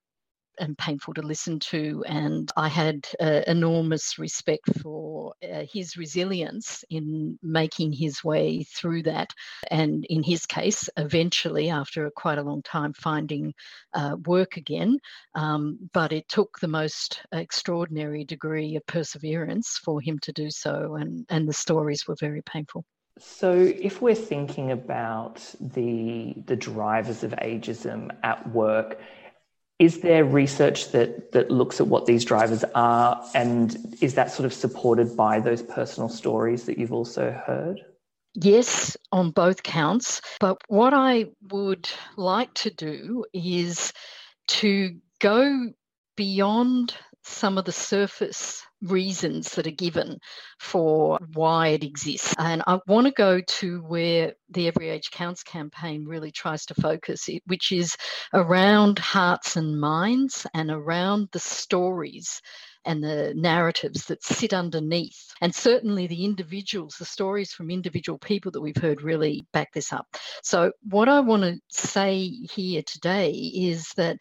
and 0.60 0.78
painful 0.78 1.14
to 1.16 1.22
listen 1.22 1.60
to. 1.60 2.04
And 2.08 2.52
I 2.56 2.68
had 2.68 3.08
uh, 3.20 3.42
enormous 3.48 4.18
respect 4.18 4.70
for 4.82 5.34
uh, 5.44 5.64
his 5.72 5.98
resilience 5.98 6.84
in 6.90 7.40
making 7.42 7.94
his 7.94 8.24
way 8.24 8.64
through 8.64 9.04
that. 9.04 9.32
And 9.72 10.06
in 10.06 10.24
his 10.24 10.46
case, 10.46 10.90
eventually, 10.98 11.70
after 11.70 12.10
quite 12.12 12.38
a 12.38 12.44
long 12.44 12.62
time, 12.62 12.94
finding 12.94 13.54
uh, 13.94 14.18
work 14.26 14.58
again. 14.58 15.00
Um, 15.34 15.90
but 15.94 16.12
it 16.12 16.28
took 16.30 16.60
the 16.60 16.68
most 16.68 17.22
extraordinary 17.32 18.24
degree 18.24 18.76
of 18.76 18.86
perseverance 18.86 19.80
for 19.84 20.02
him 20.02 20.20
to 20.20 20.32
do 20.32 20.50
so. 20.50 20.96
And, 20.96 21.26
and 21.30 21.48
the 21.48 21.54
stories 21.54 22.08
were 22.08 22.18
very 22.20 22.42
painful. 22.42 22.86
So, 23.18 23.54
if 23.54 24.02
we're 24.02 24.14
thinking 24.14 24.72
about 24.72 25.40
the 25.62 26.34
the 26.48 26.56
drivers 26.58 27.24
of 27.24 27.32
ageism 27.32 28.12
at 28.24 28.46
work, 28.52 29.00
is 29.80 30.02
there 30.02 30.24
research 30.24 30.92
that 30.92 31.32
that 31.34 31.52
looks 31.52 31.82
at 31.82 31.88
what 31.88 32.06
these 32.06 32.24
drivers 32.24 32.64
are, 32.76 33.24
and 33.34 33.98
is 34.02 34.16
that 34.16 34.32
sort 34.32 34.46
of 34.46 34.54
supported 34.54 35.18
by 35.18 35.40
those 35.40 35.62
personal 35.62 36.10
stories 36.10 36.66
that 36.66 36.78
you've 36.78 36.94
also 36.94 37.32
heard? 37.46 37.82
Yes, 38.36 38.98
on 39.12 39.32
both 39.32 39.64
counts. 39.64 40.22
But 40.40 40.58
what 40.68 40.94
I 40.94 41.28
would 41.52 41.90
like 42.18 42.54
to 42.56 42.70
do 42.70 43.26
is 43.34 43.94
to 44.48 44.98
go 45.20 45.70
beyond 46.16 46.96
some 47.24 47.58
of 47.58 47.66
the 47.66 47.72
surface 47.72 48.62
reasons 48.86 49.52
that 49.56 49.68
are 49.68 49.72
given 49.72 50.18
for 50.60 51.20
why 51.34 51.70
it 51.70 51.84
exists. 51.84 52.34
And 52.38 52.64
I 52.68 52.80
want 52.88 53.08
to 53.08 53.14
go 53.14 53.42
to 53.42 53.82
where 53.82 54.34
the 54.50 54.68
Every 54.68 54.90
Age 54.90 55.12
Counts 55.12 55.44
campaign 55.44 56.06
really 56.06 56.32
tries 56.32 56.66
to 56.68 56.76
focus, 56.76 57.28
it, 57.28 57.44
which 57.46 57.72
is 57.72 57.96
around 58.34 59.00
hearts 59.00 59.56
and 59.56 59.80
minds 59.80 60.46
and 60.54 60.70
around 60.72 61.30
the 61.32 61.40
stories 61.40 62.42
and 62.86 63.04
the 63.04 63.34
narratives 63.36 64.06
that 64.06 64.24
sit 64.24 64.54
underneath. 64.54 65.34
And 65.42 65.54
certainly 65.54 66.08
the 66.08 66.24
individuals, 66.24 66.96
the 66.98 67.06
stories 67.06 67.52
from 67.52 67.72
individual 67.72 68.20
people 68.20 68.52
that 68.52 68.62
we've 68.62 68.78
heard 68.78 69.02
really 69.02 69.46
back 69.52 69.74
this 69.74 69.92
up. 69.92 70.06
So, 70.44 70.72
what 70.84 71.10
I 71.10 71.20
want 71.20 71.44
to 71.44 71.60
say 71.70 72.28
here 72.28 72.84
today 72.84 73.32
is 73.32 73.90
that 73.98 74.18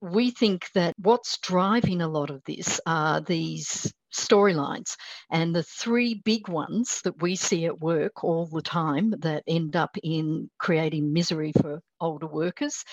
we 0.00 0.30
think 0.30 0.70
that 0.74 0.94
what's 0.98 1.38
driving 1.38 2.00
a 2.00 2.08
lot 2.08 2.30
of 2.30 2.42
this 2.44 2.80
are 2.86 3.20
these 3.20 3.92
storylines. 4.12 4.96
And 5.30 5.54
the 5.54 5.62
three 5.62 6.20
big 6.24 6.48
ones 6.48 7.00
that 7.02 7.20
we 7.22 7.36
see 7.36 7.66
at 7.66 7.80
work 7.80 8.24
all 8.24 8.46
the 8.46 8.62
time 8.62 9.14
that 9.18 9.44
end 9.46 9.76
up 9.76 9.96
in 10.02 10.50
creating 10.58 11.12
misery 11.12 11.52
for 11.60 11.80
older 12.00 12.26
workers. 12.26 12.84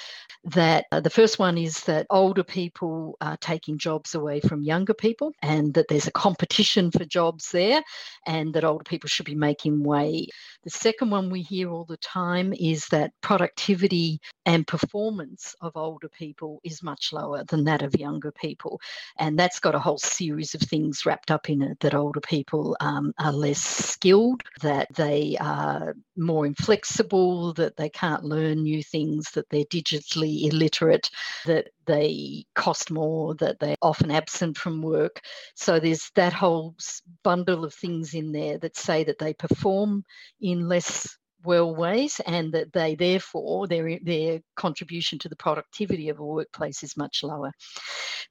That 0.43 0.85
uh, 0.91 0.99
the 0.99 1.09
first 1.09 1.39
one 1.39 1.57
is 1.57 1.81
that 1.81 2.07
older 2.09 2.43
people 2.43 3.17
are 3.21 3.37
taking 3.37 3.77
jobs 3.77 4.15
away 4.15 4.39
from 4.39 4.63
younger 4.63 4.93
people, 4.93 5.31
and 5.41 5.73
that 5.73 5.87
there's 5.89 6.07
a 6.07 6.11
competition 6.11 6.91
for 6.91 7.05
jobs 7.05 7.51
there, 7.51 7.81
and 8.25 8.53
that 8.53 8.63
older 8.63 8.83
people 8.83 9.07
should 9.07 9.25
be 9.25 9.35
making 9.35 9.83
way. 9.83 10.27
The 10.63 10.69
second 10.69 11.09
one 11.09 11.29
we 11.29 11.41
hear 11.41 11.69
all 11.69 11.85
the 11.85 11.97
time 11.97 12.53
is 12.53 12.87
that 12.87 13.11
productivity 13.21 14.19
and 14.45 14.67
performance 14.67 15.55
of 15.61 15.75
older 15.75 16.09
people 16.09 16.59
is 16.63 16.83
much 16.83 17.11
lower 17.13 17.43
than 17.43 17.63
that 17.65 17.81
of 17.81 17.95
younger 17.99 18.31
people. 18.31 18.79
And 19.17 19.37
that's 19.37 19.59
got 19.59 19.75
a 19.75 19.79
whole 19.79 19.97
series 19.97 20.53
of 20.55 20.61
things 20.61 21.04
wrapped 21.05 21.31
up 21.31 21.49
in 21.49 21.61
it 21.61 21.79
that 21.81 21.95
older 21.95 22.21
people 22.21 22.75
um, 22.79 23.13
are 23.19 23.33
less 23.33 23.59
skilled, 23.61 24.41
that 24.61 24.87
they 24.95 25.37
are 25.39 25.95
more 26.17 26.45
inflexible, 26.45 27.53
that 27.53 27.77
they 27.77 27.89
can't 27.89 28.23
learn 28.23 28.63
new 28.63 28.81
things 28.81 28.95
things, 28.95 29.31
that 29.31 29.49
they're 29.49 29.65
digitally 29.65 30.51
illiterate, 30.51 31.09
that 31.45 31.69
they 31.85 32.45
cost 32.55 32.91
more, 32.91 33.35
that 33.35 33.59
they're 33.59 33.75
often 33.81 34.11
absent 34.11 34.57
from 34.57 34.81
work. 34.81 35.21
So 35.55 35.79
there's 35.79 36.11
that 36.15 36.33
whole 36.33 36.75
bundle 37.23 37.65
of 37.65 37.73
things 37.73 38.13
in 38.13 38.31
there 38.31 38.57
that 38.59 38.77
say 38.77 39.03
that 39.03 39.19
they 39.19 39.33
perform 39.33 40.03
in 40.39 40.67
less 40.67 41.17
well 41.45 41.75
ways 41.75 42.19
and 42.25 42.53
that 42.53 42.73
they 42.73 42.95
therefore 42.95 43.67
their 43.67 43.99
their 44.03 44.39
contribution 44.55 45.19
to 45.19 45.29
the 45.29 45.35
productivity 45.35 46.09
of 46.09 46.19
a 46.19 46.25
workplace 46.25 46.83
is 46.83 46.97
much 46.97 47.23
lower. 47.23 47.51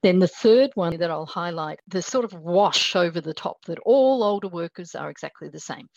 Then 0.03 0.19
the 0.19 0.27
third 0.27 0.71
one 0.75 0.97
that 0.97 1.11
i'll 1.11 1.25
highlight 1.25 1.79
the 1.87 2.01
sort 2.01 2.25
of 2.25 2.33
wash 2.33 2.95
over 2.95 3.21
the 3.21 3.33
top 3.33 3.63
that 3.65 3.79
all 3.85 4.23
older 4.23 4.47
workers 4.47 4.95
are 4.95 5.09
exactly 5.09 5.49
the 5.49 5.59
same 5.59 5.87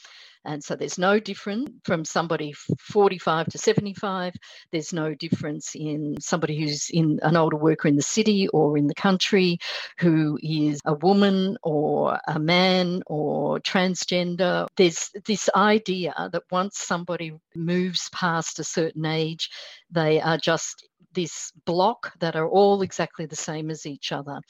and 0.45 0.62
so 0.62 0.76
there's 0.76 0.99
no 0.99 1.18
difference 1.18 1.71
from 1.85 2.04
somebody 2.04 2.52
45 2.52 3.47
to 3.49 3.59
75. 3.59 4.35
There's 4.73 4.92
no 4.92 5.14
difference 5.14 5.75
in 5.75 6.16
somebody 6.21 6.59
who's 6.59 6.90
in 6.90 7.18
an 7.23 7.37
older 7.37 7.57
worker 7.57 7.88
in 7.88 7.97
the 7.97 8.02
city 8.02 8.49
or 8.49 8.78
in 8.78 8.87
the 8.87 8.95
country 8.95 9.59
who 9.99 10.38
is 10.42 10.80
a 10.85 10.95
woman 10.95 11.57
or 11.62 12.18
a 12.28 12.38
man 12.38 13.02
or 13.07 13.61
transgender. 13.61 14.66
There's 14.76 15.11
this 15.26 15.49
idea 15.54 16.14
that 16.33 16.45
once 16.50 16.78
somebody 16.78 17.33
moves 17.54 18.09
past 18.11 18.59
a 18.59 18.64
certain 18.64 19.04
age, 19.04 19.50
they 19.90 20.21
are 20.21 20.38
just 20.38 20.87
this 21.14 21.52
block 21.64 22.12
that 22.21 22.37
are 22.37 22.49
all 22.49 22.83
exactly 22.83 23.26
the 23.26 23.37
same 23.37 23.71
as 23.71 23.87
each 23.87 24.12
other. 24.12 24.40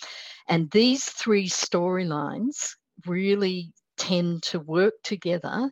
And 0.49 0.71
these 0.71 1.05
three 1.05 1.49
storylines 1.49 2.75
really 3.07 3.73
tend 3.99 4.43
to 4.45 4.61
work 4.61 4.95
together 5.03 5.71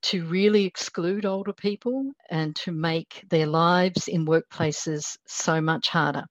to 0.00 0.24
really 0.26 0.64
exclude 0.64 1.26
older 1.26 1.52
people 1.52 2.12
and 2.30 2.54
to 2.56 2.72
make 2.72 3.24
their 3.30 3.46
lives 3.46 4.08
in 4.08 4.26
workplaces 4.26 5.16
so 5.26 5.60
much 5.60 5.88
harder. 5.88 6.24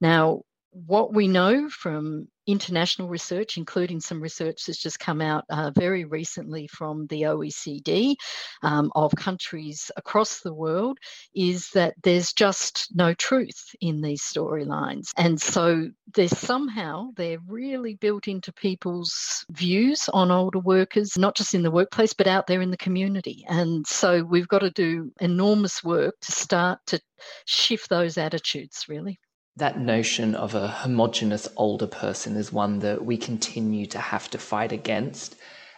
Now, 0.00 0.42
what 0.72 1.12
we 1.12 1.28
know 1.28 1.68
from 1.68 2.28
international 2.46 3.08
research, 3.08 3.58
including 3.58 4.00
some 4.00 4.20
research 4.20 4.64
that's 4.66 4.82
just 4.82 4.98
come 4.98 5.20
out 5.20 5.44
uh, 5.50 5.70
very 5.74 6.04
recently 6.04 6.66
from 6.66 7.06
the 7.08 7.22
OECD 7.22 8.14
um, 8.62 8.90
of 8.94 9.12
countries 9.16 9.90
across 9.96 10.40
the 10.40 10.52
world, 10.52 10.98
is 11.34 11.68
that 11.70 11.94
there's 12.02 12.32
just 12.32 12.88
no 12.94 13.12
truth 13.14 13.74
in 13.80 14.00
these 14.00 14.22
storylines. 14.22 15.08
And 15.16 15.40
so 15.40 15.88
there's 16.14 16.36
somehow 16.36 17.10
they're 17.16 17.38
really 17.46 17.96
built 17.96 18.28
into 18.28 18.52
people's 18.52 19.44
views 19.50 20.08
on 20.14 20.30
older 20.30 20.60
workers, 20.60 21.18
not 21.18 21.36
just 21.36 21.54
in 21.54 21.62
the 21.62 21.70
workplace, 21.70 22.14
but 22.14 22.26
out 22.26 22.46
there 22.46 22.62
in 22.62 22.70
the 22.70 22.76
community. 22.78 23.44
And 23.48 23.86
so 23.86 24.22
we've 24.22 24.48
got 24.48 24.60
to 24.60 24.70
do 24.70 25.12
enormous 25.20 25.84
work 25.84 26.14
to 26.22 26.32
start 26.32 26.78
to 26.86 27.00
shift 27.44 27.90
those 27.90 28.16
attitudes, 28.16 28.86
really 28.88 29.18
that 29.58 29.80
notion 29.80 30.36
of 30.36 30.54
a 30.54 30.68
homogenous 30.68 31.48
older 31.56 31.88
person 31.88 32.36
is 32.36 32.52
one 32.52 32.78
that 32.78 33.04
we 33.04 33.16
continue 33.16 33.86
to 33.86 33.98
have 33.98 34.30
to 34.30 34.38
fight 34.38 34.70
against. 34.70 35.34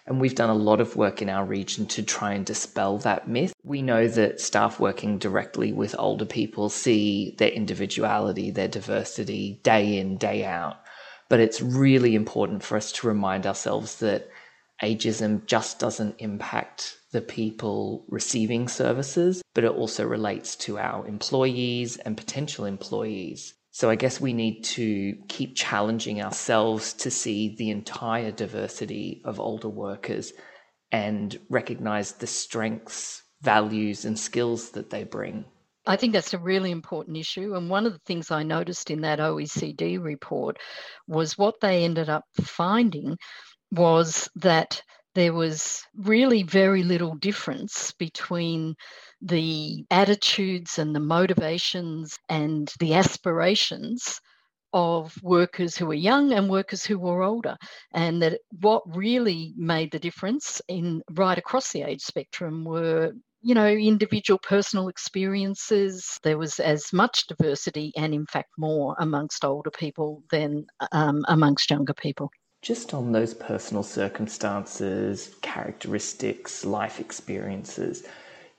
And 0.07 0.21
we've 0.21 0.35
done 0.35 0.51
a 0.51 0.55
lot 0.55 0.81
of 0.81 0.97
work 0.97 1.23
in 1.23 1.31
our 1.31 1.47
region 1.47 1.87
to 1.87 2.03
try 2.03 2.35
and 2.35 2.45
dispel 2.45 2.99
that 2.99 3.29
myth. 3.29 3.55
We 3.65 3.81
know 3.81 4.07
that 4.07 4.41
staff 4.41 4.79
working 4.81 5.19
directly 5.19 5.73
with 5.73 5.95
older 5.99 6.27
people 6.27 6.69
see 6.69 7.35
their 7.39 7.49
individuality, 7.49 8.51
their 8.51 8.69
diversity 8.69 9.61
day 9.63 9.99
in, 9.99 10.19
day 10.19 10.45
out. 10.45 10.77
But 11.31 11.41
it's 11.41 11.63
really 11.63 12.15
important 12.15 12.63
for 12.63 12.77
us 12.77 12.93
to 12.93 13.07
remind 13.07 13.47
ourselves 13.47 13.97
that 14.01 14.29
ageism 14.83 15.47
just 15.47 15.79
doesn't 15.79 16.17
impact 16.19 16.99
the 17.13 17.23
people 17.23 18.05
receiving 18.09 18.69
services, 18.69 19.43
but 19.55 19.65
it 19.65 19.73
also 19.73 20.07
relates 20.07 20.55
to 20.57 20.79
our 20.79 21.07
employees 21.07 21.97
and 21.97 22.17
potential 22.17 22.67
employees. 22.67 23.55
So 23.73 23.89
I 23.89 23.95
guess 23.95 24.21
we 24.21 24.33
need 24.33 24.65
to 24.65 25.17
keep 25.29 25.55
challenging 25.55 26.21
ourselves 26.21 26.93
to 26.95 27.11
see 27.11 27.55
the 27.57 27.71
entire 27.71 28.33
diversity 28.33 29.23
of 29.25 29.39
older 29.39 29.69
workers 29.69 30.33
and 30.91 31.39
recognize 31.49 32.13
the 32.13 32.27
strengths, 32.27 33.23
values, 33.43 34.05
and 34.05 34.19
skills 34.19 34.71
that 34.71 34.91
they 34.91 35.05
bring. 35.05 35.45
I 35.87 35.97
think 35.97 36.13
that's 36.13 36.35
a 36.35 36.39
really 36.39 36.73
important 36.73 37.17
issue. 37.17 37.55
And 37.55 37.71
one 37.71 37.87
of 37.87 37.93
the 37.93 38.01
things 38.07 38.31
I 38.31 38.43
noticed 38.43 38.91
in 38.91 39.03
that 39.03 39.19
OECD 39.19 40.03
report 40.03 40.59
was 41.07 41.39
what 41.39 41.61
they 41.61 41.85
ended 41.85 42.09
up 42.09 42.25
finding 42.41 43.17
was 43.73 44.29
that 44.37 44.83
there 45.15 45.33
was 45.33 45.83
really 45.97 46.43
very 46.43 46.83
little 46.83 47.15
difference 47.17 47.93
between 47.93 48.75
the 49.21 49.85
attitudes 49.91 50.79
and 50.79 50.95
the 50.95 51.01
motivations 51.01 52.17
and 52.29 52.73
the 52.79 52.95
aspirations 52.95 54.21
of 54.73 55.15
workers 55.23 55.77
who 55.77 55.87
were 55.87 55.95
young 55.95 56.33
and 56.33 56.49
workers 56.49 56.85
who 56.85 56.99
were 56.99 57.23
older 57.23 57.57
and 57.93 58.23
that 58.23 58.41
what 58.61 58.83
really 58.97 59.53
made 59.57 59.91
the 59.91 59.99
difference 59.99 60.63
in 60.69 61.03
right 61.13 61.39
across 61.39 61.73
the 61.73 61.83
age 61.83 62.03
spectrum 62.03 62.65
were 62.65 63.13
you 63.43 63.55
know 63.55 63.67
individual 63.67 64.39
personal 64.39 64.89
experiences. 64.89 66.19
There 66.23 66.39
was 66.39 66.61
as 66.61 66.93
much 66.93 67.27
diversity 67.27 67.93
and 67.97 68.15
in 68.15 68.27
fact 68.27 68.51
more 68.59 68.95
amongst 69.01 69.45
older 69.45 69.71
people 69.71 70.23
than 70.31 70.67
um, 70.93 71.25
amongst 71.29 71.71
younger 71.71 71.95
people 71.95 72.31
just 72.63 72.93
on 72.95 73.13
those 73.13 73.35
personal 73.35 73.83
circumstances 73.83 75.35
characteristics 75.43 76.65
life 76.65 77.01
experiences 77.01 78.05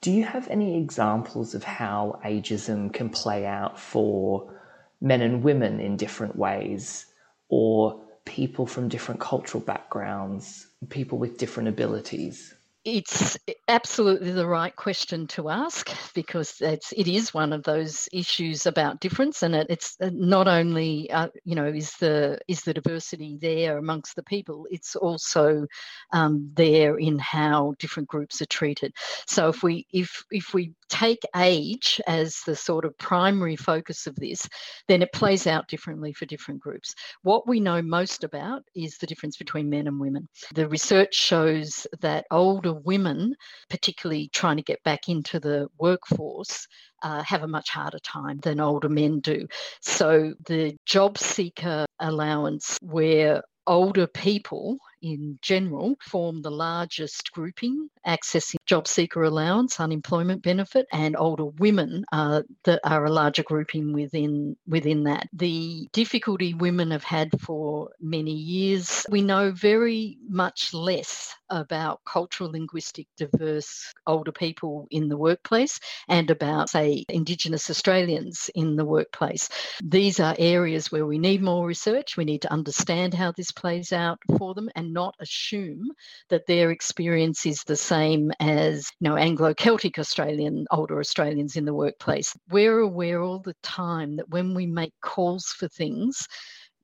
do 0.01 0.11
you 0.11 0.23
have 0.23 0.47
any 0.47 0.79
examples 0.79 1.53
of 1.53 1.63
how 1.63 2.19
ageism 2.25 2.91
can 2.91 3.09
play 3.09 3.45
out 3.45 3.79
for 3.79 4.51
men 4.99 5.21
and 5.21 5.43
women 5.43 5.79
in 5.79 5.95
different 5.95 6.35
ways, 6.35 7.05
or 7.49 8.03
people 8.25 8.65
from 8.65 8.89
different 8.89 9.19
cultural 9.19 9.63
backgrounds, 9.63 10.67
people 10.89 11.19
with 11.19 11.37
different 11.37 11.69
abilities? 11.69 12.55
It's 12.83 13.37
absolutely 13.67 14.31
the 14.31 14.47
right 14.47 14.75
question 14.75 15.27
to 15.27 15.49
ask 15.49 15.91
because 16.15 16.59
it's 16.61 16.91
it 16.91 17.07
is 17.07 17.31
one 17.31 17.53
of 17.53 17.61
those 17.61 18.09
issues 18.11 18.65
about 18.65 18.99
difference, 18.99 19.43
and 19.43 19.53
it, 19.53 19.67
it's 19.69 19.97
uh, 20.01 20.09
not 20.11 20.47
only 20.47 21.11
uh, 21.11 21.27
you 21.45 21.53
know 21.53 21.67
is 21.67 21.93
the 21.97 22.39
is 22.47 22.61
the 22.61 22.73
diversity 22.73 23.37
there 23.39 23.77
amongst 23.77 24.15
the 24.15 24.23
people, 24.23 24.65
it's 24.71 24.95
also 24.95 25.67
um, 26.11 26.49
there 26.55 26.97
in 26.97 27.19
how 27.19 27.75
different 27.77 28.09
groups 28.09 28.41
are 28.41 28.47
treated. 28.47 28.93
So 29.27 29.49
if 29.49 29.61
we 29.61 29.85
if 29.93 30.25
if 30.31 30.51
we 30.55 30.73
take 30.91 31.23
age 31.35 31.99
as 32.05 32.41
the 32.45 32.55
sort 32.55 32.85
of 32.85 32.97
primary 32.97 33.55
focus 33.55 34.05
of 34.05 34.15
this, 34.15 34.47
then 34.87 35.01
it 35.01 35.13
plays 35.13 35.47
out 35.47 35.67
differently 35.67 36.13
for 36.13 36.25
different 36.25 36.59
groups. 36.59 36.93
What 37.23 37.47
we 37.47 37.59
know 37.59 37.81
most 37.81 38.23
about 38.23 38.61
is 38.75 38.97
the 38.97 39.07
difference 39.07 39.37
between 39.37 39.69
men 39.69 39.87
and 39.87 39.99
women. 39.99 40.27
The 40.53 40.67
research 40.67 41.15
shows 41.15 41.87
that 42.01 42.25
older 42.29 42.73
women, 42.73 43.33
particularly 43.69 44.29
trying 44.33 44.57
to 44.57 44.63
get 44.63 44.83
back 44.83 45.07
into 45.07 45.39
the 45.39 45.67
workforce, 45.79 46.67
uh, 47.01 47.23
have 47.23 47.43
a 47.43 47.47
much 47.47 47.69
harder 47.69 47.99
time 47.99 48.39
than 48.39 48.59
older 48.59 48.89
men 48.89 49.21
do. 49.21 49.47
So 49.81 50.33
the 50.45 50.75
job 50.85 51.17
seeker 51.17 51.85
allowance, 51.99 52.77
where 52.81 53.41
older 53.67 54.07
people 54.07 54.77
in 55.01 55.37
general 55.41 55.95
form 56.01 56.41
the 56.41 56.51
largest 56.51 57.31
grouping 57.31 57.89
accessing 58.05 58.55
job 58.65 58.87
seeker 58.87 59.23
allowance 59.23 59.79
unemployment 59.79 60.41
benefit 60.43 60.85
and 60.91 61.15
older 61.17 61.45
women 61.45 62.03
are, 62.11 62.43
that 62.63 62.79
are 62.83 63.05
a 63.05 63.11
larger 63.11 63.43
grouping 63.43 63.93
within 63.93 64.55
within 64.67 65.03
that. 65.03 65.27
The 65.33 65.87
difficulty 65.93 66.53
women 66.53 66.91
have 66.91 67.03
had 67.03 67.29
for 67.41 67.89
many 67.99 68.33
years 68.33 69.05
we 69.09 69.21
know 69.21 69.51
very 69.51 70.17
much 70.27 70.73
less 70.73 71.33
about 71.51 71.99
cultural, 72.05 72.51
linguistic, 72.51 73.07
diverse 73.17 73.93
older 74.07 74.31
people 74.31 74.87
in 74.89 75.07
the 75.07 75.17
workplace 75.17 75.79
and 76.07 76.31
about, 76.31 76.69
say, 76.69 77.05
Indigenous 77.09 77.69
Australians 77.69 78.49
in 78.55 78.75
the 78.75 78.85
workplace. 78.85 79.49
These 79.83 80.19
are 80.19 80.35
areas 80.39 80.91
where 80.91 81.05
we 81.05 81.19
need 81.19 81.43
more 81.43 81.67
research. 81.67 82.17
We 82.17 82.25
need 82.25 82.41
to 82.43 82.51
understand 82.51 83.13
how 83.13 83.31
this 83.31 83.51
plays 83.51 83.91
out 83.91 84.17
for 84.37 84.53
them 84.53 84.69
and 84.75 84.93
not 84.93 85.15
assume 85.19 85.91
that 86.29 86.47
their 86.47 86.71
experience 86.71 87.45
is 87.45 87.63
the 87.63 87.75
same 87.75 88.31
as 88.39 88.89
you 88.99 89.09
know 89.09 89.17
Anglo 89.17 89.53
Celtic 89.53 89.99
Australian 89.99 90.65
older 90.71 90.99
Australians 90.99 91.55
in 91.55 91.65
the 91.65 91.73
workplace. 91.73 92.33
We're 92.49 92.79
aware 92.79 93.21
all 93.21 93.39
the 93.39 93.55
time 93.61 94.15
that 94.15 94.29
when 94.29 94.53
we 94.53 94.65
make 94.65 94.93
calls 95.01 95.45
for 95.57 95.67
things, 95.67 96.27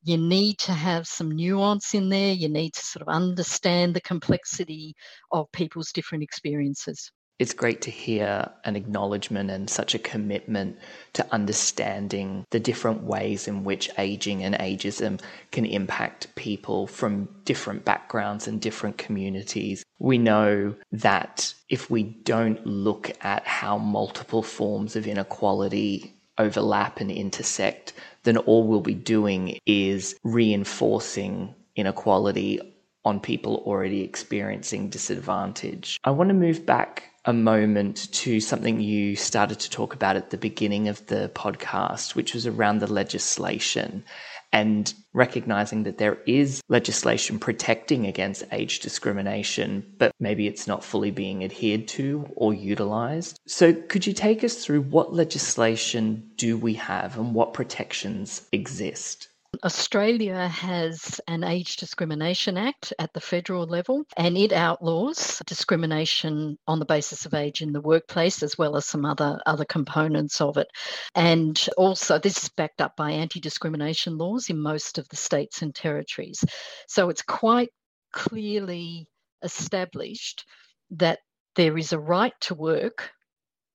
you 0.07 0.17
need 0.17 0.57
to 0.59 0.71
have 0.71 1.05
some 1.05 1.31
nuance 1.31 1.93
in 1.93 2.07
there. 2.07 2.31
You 2.31 2.47
need 2.47 2.73
to 2.73 2.85
sort 2.85 3.01
of 3.01 3.09
understand 3.09 3.93
the 3.93 4.01
complexity 4.01 4.95
of 5.31 5.51
people's 5.51 5.91
different 5.91 6.23
experiences. 6.23 7.11
It's 7.39 7.53
great 7.53 7.81
to 7.83 7.91
hear 7.91 8.49
an 8.63 8.75
acknowledgement 8.75 9.51
and 9.51 9.69
such 9.69 9.93
a 9.93 9.99
commitment 9.99 10.77
to 11.13 11.27
understanding 11.31 12.45
the 12.49 12.59
different 12.59 13.03
ways 13.03 13.47
in 13.47 13.63
which 13.63 13.91
aging 13.99 14.43
and 14.43 14.55
ageism 14.55 15.21
can 15.51 15.65
impact 15.65 16.33
people 16.35 16.87
from 16.87 17.27
different 17.43 17.85
backgrounds 17.85 18.47
and 18.47 18.59
different 18.59 18.97
communities. 18.97 19.83
We 19.99 20.17
know 20.17 20.73
that 20.93 21.53
if 21.69 21.91
we 21.91 22.03
don't 22.03 22.65
look 22.65 23.11
at 23.21 23.45
how 23.45 23.77
multiple 23.77 24.41
forms 24.41 24.95
of 24.95 25.05
inequality 25.05 26.16
overlap 26.37 26.99
and 26.99 27.11
intersect, 27.11 27.93
then 28.23 28.37
all 28.37 28.67
we'll 28.67 28.81
be 28.81 28.93
doing 28.93 29.59
is 29.65 30.15
reinforcing 30.23 31.55
inequality 31.75 32.59
on 33.05 33.19
people 33.19 33.63
already 33.65 34.01
experiencing 34.01 34.89
disadvantage. 34.89 35.99
I 36.03 36.11
want 36.11 36.29
to 36.29 36.33
move 36.33 36.65
back 36.65 37.03
a 37.23 37.33
moment 37.33 38.11
to 38.13 38.39
something 38.39 38.79
you 38.79 39.15
started 39.15 39.59
to 39.59 39.69
talk 39.69 39.93
about 39.93 40.15
at 40.15 40.29
the 40.29 40.37
beginning 40.37 40.87
of 40.87 41.05
the 41.07 41.29
podcast, 41.35 42.15
which 42.15 42.33
was 42.33 42.47
around 42.47 42.79
the 42.79 42.91
legislation 42.91 44.03
and 44.51 44.93
recognizing 45.13 45.83
that 45.83 45.97
there 45.97 46.17
is 46.25 46.61
legislation 46.69 47.39
protecting 47.39 48.05
against 48.05 48.43
age 48.51 48.79
discrimination, 48.79 49.85
but 49.97 50.11
maybe 50.19 50.47
it's 50.47 50.67
not 50.67 50.83
fully 50.83 51.11
being 51.11 51.43
adhered 51.43 51.87
to 51.89 52.27
or 52.35 52.53
utilized. 52.53 53.39
So, 53.47 53.73
could 53.73 54.07
you 54.07 54.13
take 54.13 54.43
us 54.43 54.55
through 54.55 54.81
what 54.81 55.13
legislation 55.13 56.31
do 56.35 56.57
we 56.57 56.75
have 56.75 57.17
and 57.17 57.33
what 57.33 57.53
protections 57.53 58.47
exist? 58.51 59.27
Australia 59.63 60.47
has 60.47 61.21
an 61.27 61.43
Age 61.43 61.77
Discrimination 61.77 62.57
Act 62.57 62.93
at 62.99 63.13
the 63.13 63.21
federal 63.21 63.65
level, 63.65 64.03
and 64.15 64.37
it 64.37 64.51
outlaws 64.51 65.41
discrimination 65.45 66.57
on 66.67 66.79
the 66.79 66.85
basis 66.85 67.25
of 67.25 67.33
age 67.33 67.61
in 67.61 67.73
the 67.73 67.81
workplace, 67.81 68.43
as 68.43 68.57
well 68.57 68.75
as 68.75 68.85
some 68.85 69.05
other, 69.05 69.39
other 69.45 69.65
components 69.65 70.41
of 70.41 70.57
it. 70.57 70.67
And 71.15 71.59
also, 71.77 72.19
this 72.19 72.43
is 72.43 72.49
backed 72.49 72.81
up 72.81 72.95
by 72.95 73.11
anti 73.11 73.39
discrimination 73.39 74.17
laws 74.17 74.49
in 74.49 74.59
most 74.59 74.97
of 74.97 75.07
the 75.09 75.15
states 75.15 75.61
and 75.61 75.73
territories. 75.73 76.43
So 76.87 77.09
it's 77.09 77.21
quite 77.21 77.69
clearly 78.13 79.07
established 79.43 80.45
that 80.91 81.19
there 81.55 81.77
is 81.77 81.93
a 81.93 81.99
right 81.99 82.33
to 82.41 82.55
work 82.55 83.11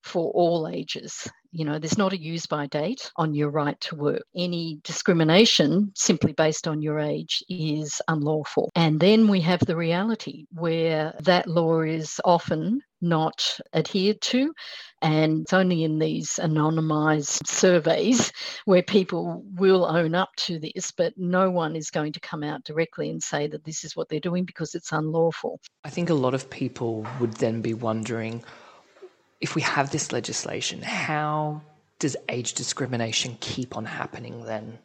for 0.02 0.30
all 0.32 0.68
ages. 0.68 1.28
You 1.52 1.66
know, 1.66 1.78
there's 1.78 1.98
not 1.98 2.14
a 2.14 2.20
use 2.20 2.46
by 2.46 2.66
date 2.66 3.12
on 3.16 3.34
your 3.34 3.50
right 3.50 3.78
to 3.82 3.96
work. 3.96 4.22
Any 4.34 4.80
discrimination 4.84 5.92
simply 5.94 6.32
based 6.32 6.66
on 6.66 6.80
your 6.80 6.98
age 6.98 7.44
is 7.48 8.00
unlawful. 8.08 8.70
And 8.74 8.98
then 8.98 9.28
we 9.28 9.40
have 9.42 9.60
the 9.60 9.76
reality 9.76 10.46
where 10.50 11.14
that 11.20 11.46
law 11.46 11.82
is 11.82 12.20
often 12.24 12.80
not 13.02 13.58
adhered 13.74 14.20
to. 14.22 14.54
And 15.02 15.42
it's 15.42 15.52
only 15.52 15.84
in 15.84 15.98
these 15.98 16.38
anonymised 16.40 17.46
surveys 17.46 18.32
where 18.64 18.82
people 18.82 19.42
will 19.54 19.84
own 19.84 20.14
up 20.14 20.30
to 20.36 20.58
this, 20.58 20.92
but 20.92 21.12
no 21.18 21.50
one 21.50 21.76
is 21.76 21.90
going 21.90 22.12
to 22.12 22.20
come 22.20 22.44
out 22.44 22.64
directly 22.64 23.10
and 23.10 23.22
say 23.22 23.48
that 23.48 23.64
this 23.64 23.84
is 23.84 23.96
what 23.96 24.08
they're 24.08 24.20
doing 24.20 24.44
because 24.44 24.74
it's 24.74 24.92
unlawful. 24.92 25.60
I 25.84 25.90
think 25.90 26.08
a 26.08 26.14
lot 26.14 26.34
of 26.34 26.48
people 26.48 27.06
would 27.20 27.34
then 27.34 27.60
be 27.60 27.74
wondering 27.74 28.44
if 29.42 29.56
we 29.56 29.62
have 29.62 29.90
this 29.90 30.12
legislation, 30.12 30.80
how 30.80 31.60
does 31.98 32.16
age 32.28 32.54
discrimination 32.54 33.36
keep 33.40 33.76
on 33.76 33.84
happening 33.84 34.44
then? 34.44 34.78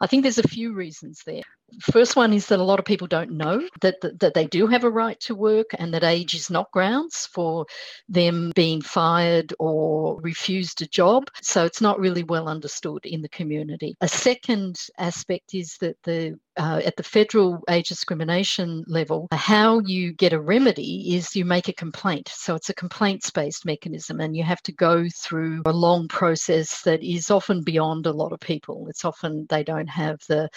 I 0.00 0.06
think 0.06 0.22
there's 0.22 0.38
a 0.38 0.48
few 0.48 0.72
reasons 0.72 1.22
there. 1.26 1.42
First 1.80 2.16
one 2.16 2.32
is 2.32 2.46
that 2.46 2.60
a 2.60 2.64
lot 2.64 2.78
of 2.78 2.84
people 2.84 3.06
don't 3.06 3.32
know 3.32 3.62
that, 3.80 4.00
that, 4.00 4.18
that 4.20 4.34
they 4.34 4.46
do 4.46 4.66
have 4.66 4.84
a 4.84 4.90
right 4.90 5.18
to 5.20 5.34
work 5.34 5.66
and 5.78 5.92
that 5.94 6.04
age 6.04 6.34
is 6.34 6.50
not 6.50 6.70
grounds 6.72 7.28
for 7.32 7.66
them 8.08 8.52
being 8.54 8.80
fired 8.80 9.52
or 9.58 10.20
refused 10.20 10.82
a 10.82 10.86
job. 10.86 11.24
So 11.42 11.64
it's 11.64 11.80
not 11.80 12.00
really 12.00 12.24
well 12.24 12.48
understood 12.48 13.04
in 13.04 13.22
the 13.22 13.28
community. 13.28 13.96
A 14.00 14.08
second 14.08 14.76
aspect 14.98 15.54
is 15.54 15.76
that 15.80 15.96
the 16.04 16.38
uh, 16.58 16.80
at 16.84 16.96
the 16.96 17.02
federal 17.02 17.62
age 17.70 17.88
discrimination 17.88 18.84
level, 18.88 19.28
how 19.32 19.78
you 19.80 20.12
get 20.12 20.32
a 20.32 20.40
remedy 20.40 21.14
is 21.14 21.36
you 21.36 21.44
make 21.44 21.68
a 21.68 21.72
complaint. 21.72 22.28
So 22.34 22.56
it's 22.56 22.68
a 22.68 22.74
complaints 22.74 23.30
based 23.30 23.64
mechanism, 23.64 24.20
and 24.20 24.36
you 24.36 24.42
have 24.42 24.60
to 24.62 24.72
go 24.72 25.06
through 25.14 25.62
a 25.66 25.72
long 25.72 26.08
process 26.08 26.82
that 26.82 27.02
is 27.02 27.30
often 27.30 27.62
beyond 27.62 28.06
a 28.06 28.12
lot 28.12 28.32
of 28.32 28.40
people. 28.40 28.86
It's 28.88 29.04
often 29.04 29.46
they 29.48 29.62
don't 29.62 29.88
have 29.88 30.18
the 30.28 30.48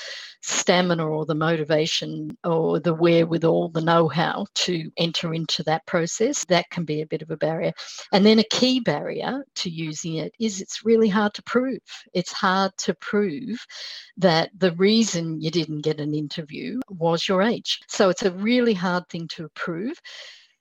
stamina 0.42 1.01
or 1.10 1.26
the 1.26 1.36
motivation 1.36 2.38
or 2.44 2.80
the 2.80 2.94
wherewithal, 2.94 3.70
the 3.70 3.82
know 3.82 4.08
how 4.08 4.46
to 4.56 4.92
enter 4.98 5.34
into 5.34 5.64
that 5.64 5.86
process. 5.86 6.46
That 6.46 6.70
can 6.70 6.86
be 6.86 7.02
a 7.02 7.08
bit 7.08 7.22
of 7.22 7.32
a 7.32 7.38
barrier. 7.38 7.74
And 8.12 8.26
then 8.26 8.40
a 8.40 8.44
key 8.44 8.80
barrier 8.80 9.44
to 9.56 9.70
using 9.70 10.16
it 10.16 10.34
is 10.40 10.62
it's 10.62 10.86
really 10.86 11.10
hard 11.10 11.34
to 11.36 11.44
prove. 11.44 11.80
It's 12.14 12.32
hard 12.32 12.72
to 12.80 12.94
prove 12.96 13.66
that 14.18 14.50
the 14.58 14.72
reason 14.74 15.42
you 15.42 15.52
didn't 15.52 15.82
get 15.82 16.00
an 16.00 16.14
interview 16.14 16.80
was 16.90 17.28
your 17.28 17.42
age. 17.42 17.80
So 17.88 18.10
it's 18.10 18.24
a 18.24 18.32
really 18.32 18.74
hard 18.74 19.08
thing 19.10 19.28
to 19.30 19.50
prove. 19.56 20.00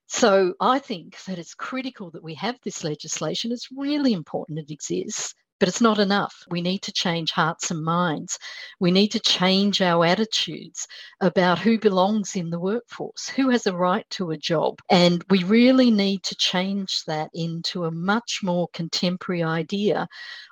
So 0.07 0.55
I 0.61 0.81
think 0.81 1.23
that 1.25 1.39
it's 1.39 1.55
critical 1.55 2.11
that 2.11 2.25
we 2.25 2.35
have 2.35 2.59
this 2.65 2.83
legislation. 2.83 3.53
It's 3.53 3.69
really 3.71 4.13
important 4.13 4.59
it 4.59 4.71
exists. 4.71 5.35
But 5.61 5.69
it's 5.69 5.81
not 5.83 5.99
enough. 5.99 6.43
We 6.51 6.63
need 6.63 6.81
to 6.83 6.93
change 6.93 7.33
hearts 7.33 7.71
and 7.71 7.85
minds. 7.85 8.39
We 8.81 8.91
need 8.91 9.09
to 9.09 9.21
change 9.21 9.83
our 9.83 10.05
attitudes 10.07 10.89
about 11.21 11.59
who 11.59 11.79
belongs 11.79 12.35
in 12.35 12.49
the 12.49 12.59
workforce, 12.59 13.29
who 13.29 13.51
has 13.51 13.67
a 13.67 13.77
right 13.77 14.09
to 14.11 14.31
a 14.31 14.39
job. 14.39 14.81
And 14.91 15.23
we 15.29 15.45
really 15.45 15.91
need 15.91 16.23
to 16.25 16.35
change 16.35 17.05
that 17.07 17.31
into 17.35 17.85
a 17.85 17.91
much 17.91 18.41
more 18.43 18.69
contemporary 18.73 19.43
idea 19.43 20.09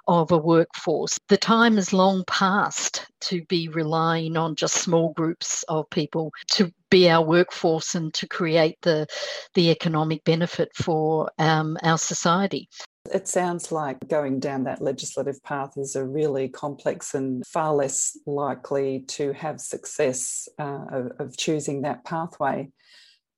of 0.06 0.30
a 0.30 0.38
workforce. 0.38 1.18
The 1.28 1.36
time 1.38 1.78
is 1.78 1.92
long 1.92 2.22
past 2.26 3.06
to 3.20 3.44
be 3.46 3.68
relying 3.68 4.36
on 4.36 4.56
just 4.56 4.74
small 4.74 5.12
groups 5.14 5.64
of 5.68 5.88
people 5.90 6.32
to 6.52 6.70
be 6.90 7.10
our 7.10 7.24
workforce 7.24 7.94
and 7.94 8.12
to 8.14 8.26
create 8.26 8.78
the 8.82 9.06
the 9.54 9.70
economic 9.70 10.24
benefit 10.24 10.70
for 10.74 11.30
um, 11.38 11.76
our 11.82 11.98
society. 11.98 12.68
It 13.12 13.28
sounds 13.28 13.72
like 13.72 14.08
going 14.08 14.40
down 14.40 14.64
that 14.64 14.82
legislative 14.82 15.42
path 15.42 15.76
is 15.76 15.96
a 15.96 16.04
really 16.04 16.48
complex 16.48 17.14
and 17.14 17.46
far 17.46 17.74
less 17.74 18.16
likely 18.26 19.00
to 19.08 19.32
have 19.32 19.60
success 19.60 20.48
uh, 20.58 20.84
of, 20.90 21.12
of 21.18 21.36
choosing 21.36 21.82
that 21.82 22.04
pathway. 22.04 22.70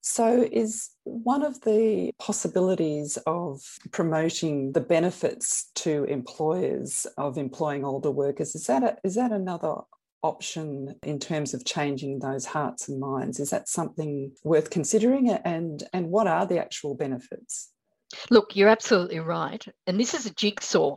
So, 0.03 0.49
is 0.51 0.91
one 1.05 1.43
of 1.43 1.61
the 1.61 2.13
possibilities 2.19 3.19
of 3.27 3.61
promoting 3.93 4.73
the 4.73 4.81
benefits 4.81 5.71
to 5.77 6.05
employers 6.05 7.07
of 7.19 7.37
employing 7.37 7.85
older 7.85 8.11
workers 8.11 8.55
is 8.55 8.67
that 8.67 8.83
a, 8.83 8.97
is 9.05 9.17
that 9.17 9.31
another 9.31 9.75
option 10.23 10.95
in 11.03 11.19
terms 11.19 11.55
of 11.55 11.65
changing 11.65 12.19
those 12.19 12.47
hearts 12.47 12.89
and 12.89 12.99
minds? 12.99 13.41
Is 13.41 13.51
that 13.51 13.69
something 13.69 14.33
worth 14.43 14.71
considering? 14.71 15.29
And 15.31 15.83
and 15.93 16.09
what 16.09 16.27
are 16.27 16.47
the 16.47 16.59
actual 16.59 16.95
benefits? 16.95 17.71
Look, 18.31 18.57
you're 18.57 18.69
absolutely 18.69 19.21
right. 19.21 19.65
And 19.87 19.99
this 19.99 20.15
is 20.15 20.27
a 20.27 20.35
jigsaw. 20.35 20.97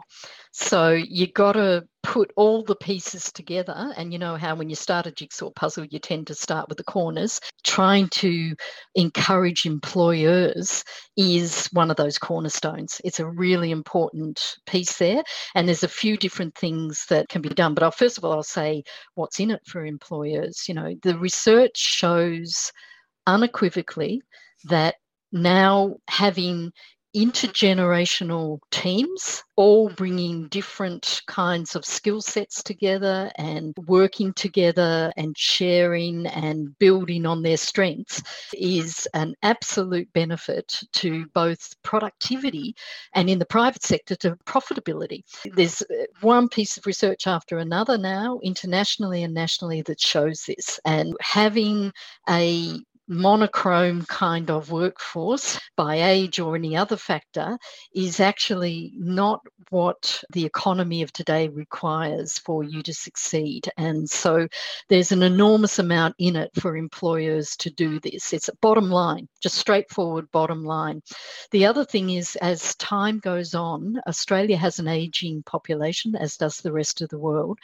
So 0.51 0.91
you've 0.91 1.33
got 1.33 1.53
to 1.53 1.83
put 2.03 2.31
all 2.35 2.63
the 2.63 2.75
pieces 2.75 3.31
together. 3.31 3.91
And 3.97 4.13
you 4.13 4.19
know 4.19 4.35
how 4.35 4.55
when 4.55 4.69
you 4.69 4.75
start 4.75 5.07
a 5.07 5.11
jigsaw 5.11 5.49
puzzle, 5.49 5.85
you 5.85 5.97
tend 5.97 6.27
to 6.27 6.35
start 6.35 6.69
with 6.69 6.77
the 6.77 6.83
corners. 6.83 7.39
Trying 7.63 8.09
to 8.09 8.55
encourage 8.93 9.65
employers 9.65 10.83
is 11.17 11.67
one 11.71 11.89
of 11.89 11.97
those 11.97 12.19
cornerstones. 12.19 13.01
It's 13.03 13.19
a 13.19 13.25
really 13.25 13.71
important 13.71 14.57
piece 14.67 14.97
there. 14.97 15.23
And 15.55 15.67
there's 15.67 15.83
a 15.83 15.87
few 15.87 16.17
different 16.17 16.55
things 16.55 17.05
that 17.09 17.29
can 17.29 17.41
be 17.41 17.49
done. 17.49 17.73
But 17.73 17.83
I'll, 17.83 17.91
first 17.91 18.19
of 18.19 18.25
all, 18.25 18.33
I'll 18.33 18.43
say 18.43 18.83
what's 19.15 19.39
in 19.39 19.49
it 19.49 19.61
for 19.65 19.85
employers. 19.85 20.65
You 20.67 20.75
know, 20.75 20.93
the 21.01 21.17
research 21.17 21.77
shows 21.77 22.71
unequivocally 23.25 24.21
that 24.65 24.95
now 25.31 25.95
having 26.07 26.71
intergenerational 27.15 28.59
teams, 28.71 29.43
all 29.55 29.89
bringing 29.89 30.47
different 30.47 31.21
kinds 31.27 31.75
of 31.75 31.85
skill 31.85 32.21
sets 32.21 32.63
together 32.63 33.31
and 33.37 33.73
working 33.87 34.33
together 34.33 35.11
and 35.15 35.37
sharing 35.37 36.25
and 36.27 36.77
building 36.79 37.25
on 37.25 37.43
their 37.43 37.57
strengths 37.57 38.21
is 38.53 39.07
an 39.13 39.35
absolute 39.43 40.11
benefit 40.13 40.81
to 40.91 41.25
both 41.33 41.75
productivity 41.83 42.75
and 43.13 43.29
in 43.29 43.37
the 43.37 43.45
private 43.45 43.83
sector 43.83 44.15
to 44.15 44.35
profitability. 44.45 45.23
There's 45.53 45.81
uh, 45.83 46.05
one 46.21 46.49
piece 46.49 46.77
of 46.77 46.85
research 46.85 47.27
after 47.27 47.59
another 47.59 47.97
now, 47.97 48.39
internationally 48.43 49.23
and 49.23 49.33
nationally, 49.33 49.81
that 49.83 50.01
shows 50.01 50.43
this. 50.47 50.79
And 50.85 51.15
having 51.21 51.93
a 52.29 52.79
monochrome 53.13 54.05
kind 54.05 54.49
of 54.49 54.71
workforce 54.71 55.59
by 55.75 55.95
age 55.95 56.39
or 56.39 56.55
any 56.55 56.75
other 56.75 56.97
factor 56.97 57.57
is 57.95 58.19
actually 58.19 58.91
not 58.95 59.41
what 59.69 60.23
the 60.31 60.45
economy 60.45 61.01
of 61.01 61.11
today 61.13 61.47
requires 61.47 62.37
for 62.37 62.63
you 62.63 62.83
to 62.83 62.93
succeed. 62.93 63.69
And 63.77 64.07
so 64.09 64.47
there's 64.89 65.11
an 65.11 65.23
enormous 65.23 65.79
amount 65.79 66.15
in 66.19 66.35
it 66.35 66.51
for 66.59 66.77
employers 66.77 67.55
to 67.57 67.71
do 67.71 67.99
this. 67.99 68.33
It's 68.33 68.49
a 68.49 68.55
bottom 68.57 68.91
line, 68.91 69.27
just 69.41 69.55
straightforward 69.55 70.29
bottom 70.31 70.63
line. 70.63 71.01
The 71.51 71.65
other 71.65 71.85
thing 71.85 72.11
is, 72.11 72.35
as 72.37 72.75
time 72.75 73.19
goes 73.19 73.55
on, 73.55 73.99
Australia 74.07 74.57
has 74.57 74.79
an 74.79 74.87
aging 74.87 75.43
population, 75.43 76.15
as 76.15 76.37
does 76.37 76.57
the 76.57 76.71
rest 76.71 77.01
of 77.01 77.09
the 77.09 77.17
world. 77.17 77.57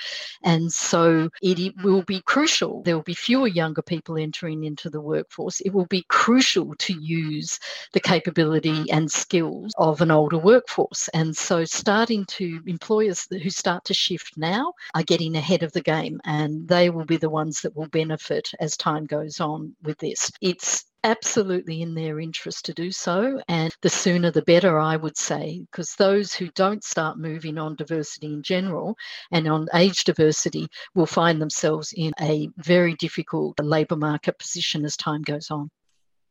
And 0.43 0.71
so 0.71 1.29
it 1.41 1.75
will 1.83 2.03
be 2.03 2.21
crucial. 2.21 2.81
There 2.83 2.95
will 2.95 3.03
be 3.03 3.13
fewer 3.13 3.47
younger 3.47 3.81
people 3.81 4.17
entering 4.17 4.63
into 4.63 4.89
the 4.89 5.01
work 5.01 5.29
workforce, 5.39 5.61
it 5.61 5.73
will 5.73 5.85
be 5.85 6.05
crucial 6.09 6.75
to 6.75 6.93
use 6.93 7.59
the 7.93 7.99
capability 7.99 8.85
and 8.91 9.11
skills 9.11 9.73
of 9.77 10.01
an 10.01 10.11
older 10.11 10.37
workforce. 10.37 11.09
And 11.13 11.35
so, 11.35 11.65
starting 11.65 12.25
to 12.37 12.61
employers 12.65 13.27
who 13.29 13.49
start 13.49 13.85
to 13.85 13.93
shift 13.93 14.37
now 14.37 14.73
are 14.95 15.03
getting 15.03 15.35
ahead 15.35 15.63
of 15.63 15.71
the 15.71 15.81
game, 15.81 16.19
and 16.25 16.67
they 16.67 16.89
will 16.89 17.05
be 17.05 17.17
the 17.17 17.29
ones 17.29 17.61
that 17.61 17.75
will 17.75 17.87
benefit 17.87 18.49
as 18.59 18.77
time 18.77 19.05
goes 19.05 19.39
on 19.39 19.75
with 19.83 19.97
this. 19.99 20.31
It's 20.41 20.85
absolutely 21.03 21.81
in 21.81 21.93
their 21.93 22.19
interest 22.19 22.65
to 22.65 22.73
do 22.73 22.91
so. 22.91 23.41
And 23.47 23.75
the 23.81 23.89
sooner 23.89 24.31
the 24.31 24.41
better, 24.41 24.79
I 24.79 24.95
would 24.95 25.17
say, 25.17 25.65
because 25.71 25.95
those 25.95 26.33
who 26.33 26.49
don't 26.51 26.83
start 26.83 27.17
moving 27.17 27.57
on 27.57 27.75
diversity 27.75 28.27
in 28.33 28.43
general 28.43 28.95
and 29.31 29.47
on 29.47 29.67
age 29.73 30.03
diversity 30.05 30.67
will 30.95 31.05
find 31.05 31.41
themselves 31.41 31.93
in 31.95 32.13
a 32.21 32.49
very 32.57 32.95
difficult 32.95 33.59
labour 33.59 33.97
market 33.97 34.37
position 34.39 34.85
as 34.85 34.95
time 34.97 35.21
goes 35.21 35.51
on. 35.51 35.69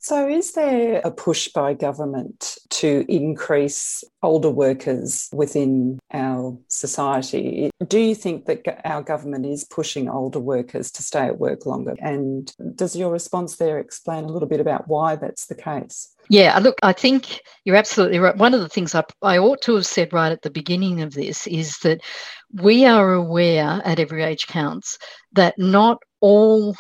So, 0.09 0.27
is 0.27 0.53
there 0.53 1.03
a 1.05 1.11
push 1.11 1.49
by 1.49 1.75
government 1.75 2.57
to 2.71 3.05
increase 3.11 4.03
older 4.23 4.49
workers 4.49 5.29
within 5.35 5.99
our 6.15 6.57
society? 6.69 7.71
Do 7.87 7.99
you 7.99 8.15
think 8.15 8.47
that 8.47 8.81
our 8.87 9.03
government 9.03 9.45
is 9.45 9.65
pushing 9.65 10.09
older 10.09 10.41
workers 10.41 10.91
to 10.93 11.03
stay 11.03 11.27
at 11.27 11.39
work 11.39 11.67
longer? 11.67 11.95
And 12.01 12.51
does 12.75 12.97
your 12.97 13.13
response 13.13 13.57
there 13.57 13.79
explain 13.79 14.25
a 14.25 14.29
little 14.29 14.49
bit 14.49 14.61
about 14.61 14.89
why 14.89 15.17
that's 15.17 15.45
the 15.45 15.55
case? 15.55 16.09
Yeah, 16.31 16.59
look, 16.59 16.79
I 16.83 16.95
think 16.95 17.43
you're 17.65 17.77
absolutely 17.77 18.19
right. 18.19 18.35
One 18.35 18.55
of 18.55 18.61
the 18.61 18.69
things 18.71 18.95
I, 18.95 19.05
I 19.21 19.37
ought 19.37 19.61
to 19.65 19.75
have 19.75 19.85
said 19.85 20.15
right 20.15 20.33
at 20.33 20.41
the 20.41 20.49
beginning 20.49 21.03
of 21.03 21.13
this 21.13 21.47
is 21.47 21.81
that 21.81 22.01
we 22.55 22.87
are 22.87 23.13
aware 23.13 23.83
at 23.85 24.01
Every 24.01 24.23
Age 24.23 24.47
Counts 24.47 24.99
that 25.33 25.59
not 25.59 26.03
all 26.21 26.75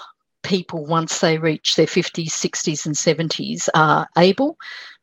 people, 0.49 0.87
once 0.87 1.21
they 1.21 1.39
reach 1.39 1.77
their 1.77 1.87
50s, 1.87 2.31
60s, 2.31 2.87
and 2.87 2.95
70s, 2.95 3.69
are 3.75 4.09
able 4.17 4.57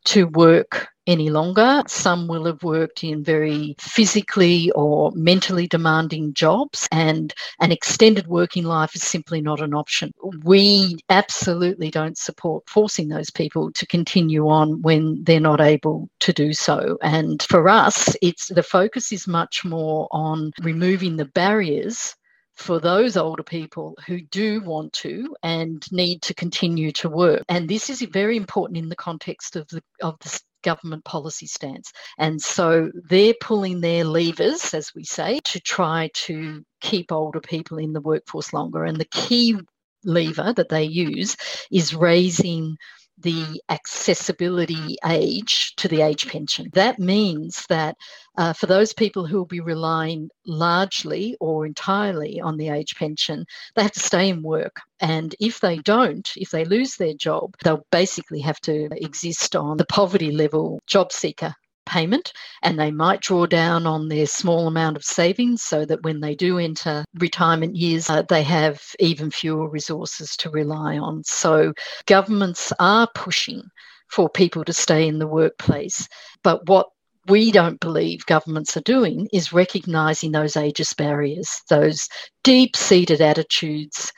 to 0.06 0.28
work 0.28 0.88
any 1.08 1.30
longer. 1.30 1.84
Some 1.88 2.28
will 2.28 2.46
have 2.46 2.64
worked 2.64 3.04
in 3.04 3.24
very 3.24 3.76
physically 3.80 4.72
or 4.72 5.12
mentally 5.14 5.68
demanding 5.68 6.34
jobs, 6.34 6.88
and 6.92 7.34
an 7.60 7.72
extended 7.72 8.26
working 8.28 8.64
life 8.64 8.96
is 8.96 9.04
simply 9.04 9.40
not 9.40 9.62
an 9.62 9.76
option. 9.76 10.12
We 10.44 10.98
absolutely 11.10 11.92
don't 11.92 12.18
support 12.18 12.68
forcing 12.68 13.10
those 13.10 13.30
people 13.30 13.72
to 13.74 13.86
continue 13.86 14.48
on 14.48 14.82
when 14.82 15.24
they're 15.24 15.40
not 15.40 15.62
able 15.62 16.10
to 16.22 16.34
do 16.34 16.54
so. 16.54 16.98
And 17.04 17.44
for 17.44 17.70
us, 17.70 18.16
it's 18.22 18.48
the 18.48 18.64
focus 18.64 19.12
is 19.12 19.28
much 19.28 19.64
more 19.64 20.08
on 20.12 20.52
removing 20.62 21.18
the 21.18 21.26
barriers 21.26 22.16
for 22.56 22.80
those 22.80 23.18
older 23.18 23.44
people 23.44 23.98
who 24.08 24.22
do 24.22 24.62
want 24.62 24.94
to 24.94 25.36
and 25.44 25.86
need 25.92 26.22
to 26.24 26.34
continue 26.34 26.92
to 26.94 27.10
work. 27.10 27.44
And 27.50 27.68
this 27.68 27.90
is 27.90 28.02
very 28.02 28.38
important 28.38 28.78
in 28.78 28.90
the 28.90 28.96
context 28.96 29.56
of 29.56 29.68
the 29.68 29.82
of 30.02 30.18
the 30.20 30.40
government 30.64 31.06
policy 31.06 31.46
stance. 31.46 31.92
And 32.18 32.42
so 32.42 32.92
they're 33.08 33.36
pulling 33.40 33.82
their 33.82 34.04
levers, 34.04 34.74
as 34.74 34.94
we 34.96 35.04
say, 35.04 35.40
to 35.46 35.60
try 35.60 36.10
to 36.14 36.64
keep 36.82 37.12
older 37.12 37.40
people 37.40 37.78
in 37.78 37.94
the 37.94 38.02
workforce 38.02 38.52
longer. 38.52 38.84
And 38.84 38.98
the 38.98 39.06
key 39.06 39.58
lever 40.04 40.54
that 40.54 40.70
they 40.70 40.84
use 40.84 41.38
is 41.72 41.96
raising 41.96 42.78
the 43.18 43.62
accessibility 43.70 44.98
age 45.06 45.74
to 45.78 45.88
the 45.88 46.02
age 46.02 46.28
pension. 46.28 46.70
That 46.74 47.00
means 47.00 47.66
that 47.70 47.96
uh, 48.38 48.54
for 48.54 48.66
those 48.66 48.94
people 48.94 49.26
who 49.26 49.38
will 49.38 49.46
be 49.46 49.62
relying 49.62 50.30
largely 50.46 51.38
or 51.40 51.66
entirely 51.66 52.42
on 52.42 52.58
the 52.58 52.70
age 52.70 52.96
pension, 52.96 53.46
they 53.76 53.84
have 53.84 53.94
to 53.94 54.00
stay 54.00 54.30
in 54.30 54.42
work. 54.42 54.82
And 55.00 55.34
if 55.40 55.60
they 55.60 55.78
don't, 55.78 56.30
if 56.36 56.52
they 56.52 56.66
lose 56.66 56.96
their 56.96 57.14
job, 57.14 57.56
they'll 57.64 57.86
basically 57.92 58.42
have 58.42 58.60
to 58.62 58.90
exist 58.92 59.56
on 59.56 59.78
the 59.78 59.86
poverty 59.86 60.32
level 60.32 60.80
job 60.88 61.12
seeker 61.12 61.56
payment 61.86 62.34
and 62.62 62.80
they 62.80 62.92
might 62.92 63.22
draw 63.22 63.46
down 63.46 63.86
on 63.86 64.08
their 64.08 64.26
small 64.26 64.68
amount 64.68 64.98
of 64.98 65.04
savings 65.04 65.64
so 65.64 65.86
that 65.86 66.04
when 66.04 66.20
they 66.20 66.36
do 66.36 66.58
enter 66.58 67.06
retirement 67.16 67.76
years, 67.76 68.10
uh, 68.10 68.22
they 68.24 68.44
have 68.44 68.82
even 69.00 69.32
fewer 69.32 69.70
resources 69.70 70.36
to 70.38 70.50
rely 70.50 70.98
on. 70.98 71.24
So 71.24 71.74
governments 72.06 72.74
are 72.80 73.08
pushing 73.14 73.64
for 74.10 74.30
people 74.30 74.64
to 74.66 74.74
stay 74.74 75.08
in 75.08 75.20
the 75.20 75.28
workplace. 75.28 76.08
But 76.44 76.68
what 76.68 76.88
we 77.28 77.52
don't 77.52 77.80
believe 77.80 78.26
governments 78.26 78.78
are 78.78 78.82
doing 78.82 79.28
is 79.34 79.54
recognising 79.54 80.32
those 80.32 80.54
ageist 80.54 80.96
barriers, 80.98 81.62
those 81.70 82.08
deep 82.44 82.76
seated 82.76 83.22
attitudes 83.22 84.12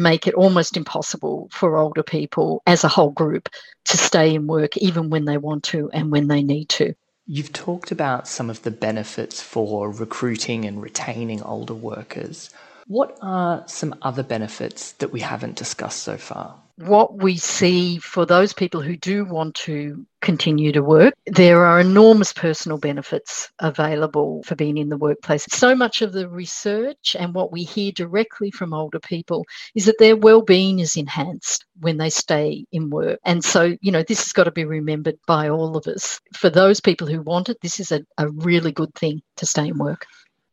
make 0.00 0.26
it 0.26 0.34
almost 0.34 0.76
impossible 0.76 1.48
for 1.52 1.76
older 1.76 2.02
people 2.02 2.62
as 2.66 2.82
a 2.82 2.88
whole 2.88 3.10
group 3.10 3.48
to 3.84 3.96
stay 3.96 4.34
in 4.34 4.46
work 4.46 4.76
even 4.78 5.10
when 5.10 5.26
they 5.26 5.36
want 5.36 5.62
to 5.64 5.90
and 5.92 6.10
when 6.10 6.28
they 6.28 6.42
need 6.42 6.68
to. 6.70 6.94
You've 7.26 7.52
talked 7.52 7.92
about 7.92 8.26
some 8.26 8.50
of 8.50 8.62
the 8.62 8.72
benefits 8.72 9.40
for 9.40 9.90
recruiting 9.90 10.64
and 10.64 10.82
retaining 10.82 11.42
older 11.42 11.74
workers. 11.74 12.50
What 12.86 13.16
are 13.22 13.62
some 13.68 13.94
other 14.02 14.24
benefits 14.24 14.92
that 14.92 15.12
we 15.12 15.20
haven't 15.20 15.54
discussed 15.54 16.02
so 16.02 16.16
far? 16.16 16.60
What 16.80 17.22
we 17.22 17.36
see 17.36 17.98
for 17.98 18.24
those 18.24 18.52
people 18.52 18.80
who 18.80 18.96
do 18.96 19.24
want 19.24 19.54
to 19.54 20.06
continue 20.22 20.72
to 20.72 20.82
work, 20.82 21.14
there 21.26 21.64
are 21.64 21.80
enormous 21.80 22.32
personal 22.32 22.78
benefits 22.78 23.50
available 23.58 24.42
for 24.44 24.54
being 24.54 24.78
in 24.78 24.88
the 24.88 24.96
workplace. 24.96 25.46
So 25.50 25.74
much 25.74 26.00
of 26.00 26.12
the 26.12 26.28
research 26.28 27.16
and 27.18 27.34
what 27.34 27.52
we 27.52 27.64
hear 27.64 27.92
directly 27.92 28.50
from 28.50 28.72
older 28.72 29.00
people 29.00 29.44
is 29.74 29.84
that 29.86 29.98
their 29.98 30.16
well-being 30.16 30.78
is 30.78 30.96
enhanced 30.96 31.66
when 31.80 31.98
they 31.98 32.10
stay 32.10 32.64
in 32.72 32.88
work. 32.90 33.20
And 33.24 33.44
so, 33.44 33.76
you 33.80 33.92
know, 33.92 34.02
this 34.02 34.24
has 34.24 34.32
got 34.32 34.44
to 34.44 34.50
be 34.50 34.64
remembered 34.64 35.18
by 35.26 35.48
all 35.48 35.76
of 35.76 35.86
us. 35.86 36.20
For 36.34 36.48
those 36.48 36.80
people 36.80 37.06
who 37.06 37.20
want 37.22 37.48
it, 37.48 37.58
this 37.60 37.78
is 37.78 37.92
a, 37.92 38.00
a 38.16 38.28
really 38.28 38.72
good 38.72 38.94
thing 38.94 39.20
to 39.36 39.46
stay 39.46 39.68
in 39.68 39.78
work. 39.78 40.06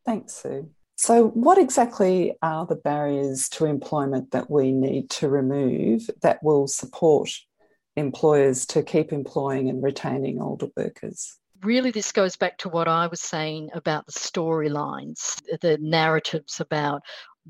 Thanks, 0.05 0.33
Sue. 0.33 0.69
So, 0.99 1.27
what 1.27 1.59
exactly 1.59 2.35
are 2.41 2.65
the 2.65 2.75
barriers 2.75 3.49
to 3.49 3.65
employment 3.65 4.31
that 4.31 4.49
we 4.49 4.71
need 4.71 5.11
to 5.11 5.29
remove 5.29 6.09
that 6.23 6.41
will 6.41 6.67
support 6.67 7.29
employers 7.95 8.65
to 8.67 8.81
keep 8.81 9.13
employing 9.13 9.69
and 9.69 9.83
retaining 9.83 10.41
older 10.41 10.69
workers? 10.75 11.37
Really, 11.61 11.91
this 11.91 12.11
goes 12.11 12.35
back 12.35 12.57
to 12.59 12.69
what 12.69 12.87
I 12.87 13.05
was 13.05 13.21
saying 13.21 13.69
about 13.75 14.07
the 14.07 14.11
storylines, 14.11 15.39
the 15.61 15.77
narratives 15.79 16.59
about 16.59 17.03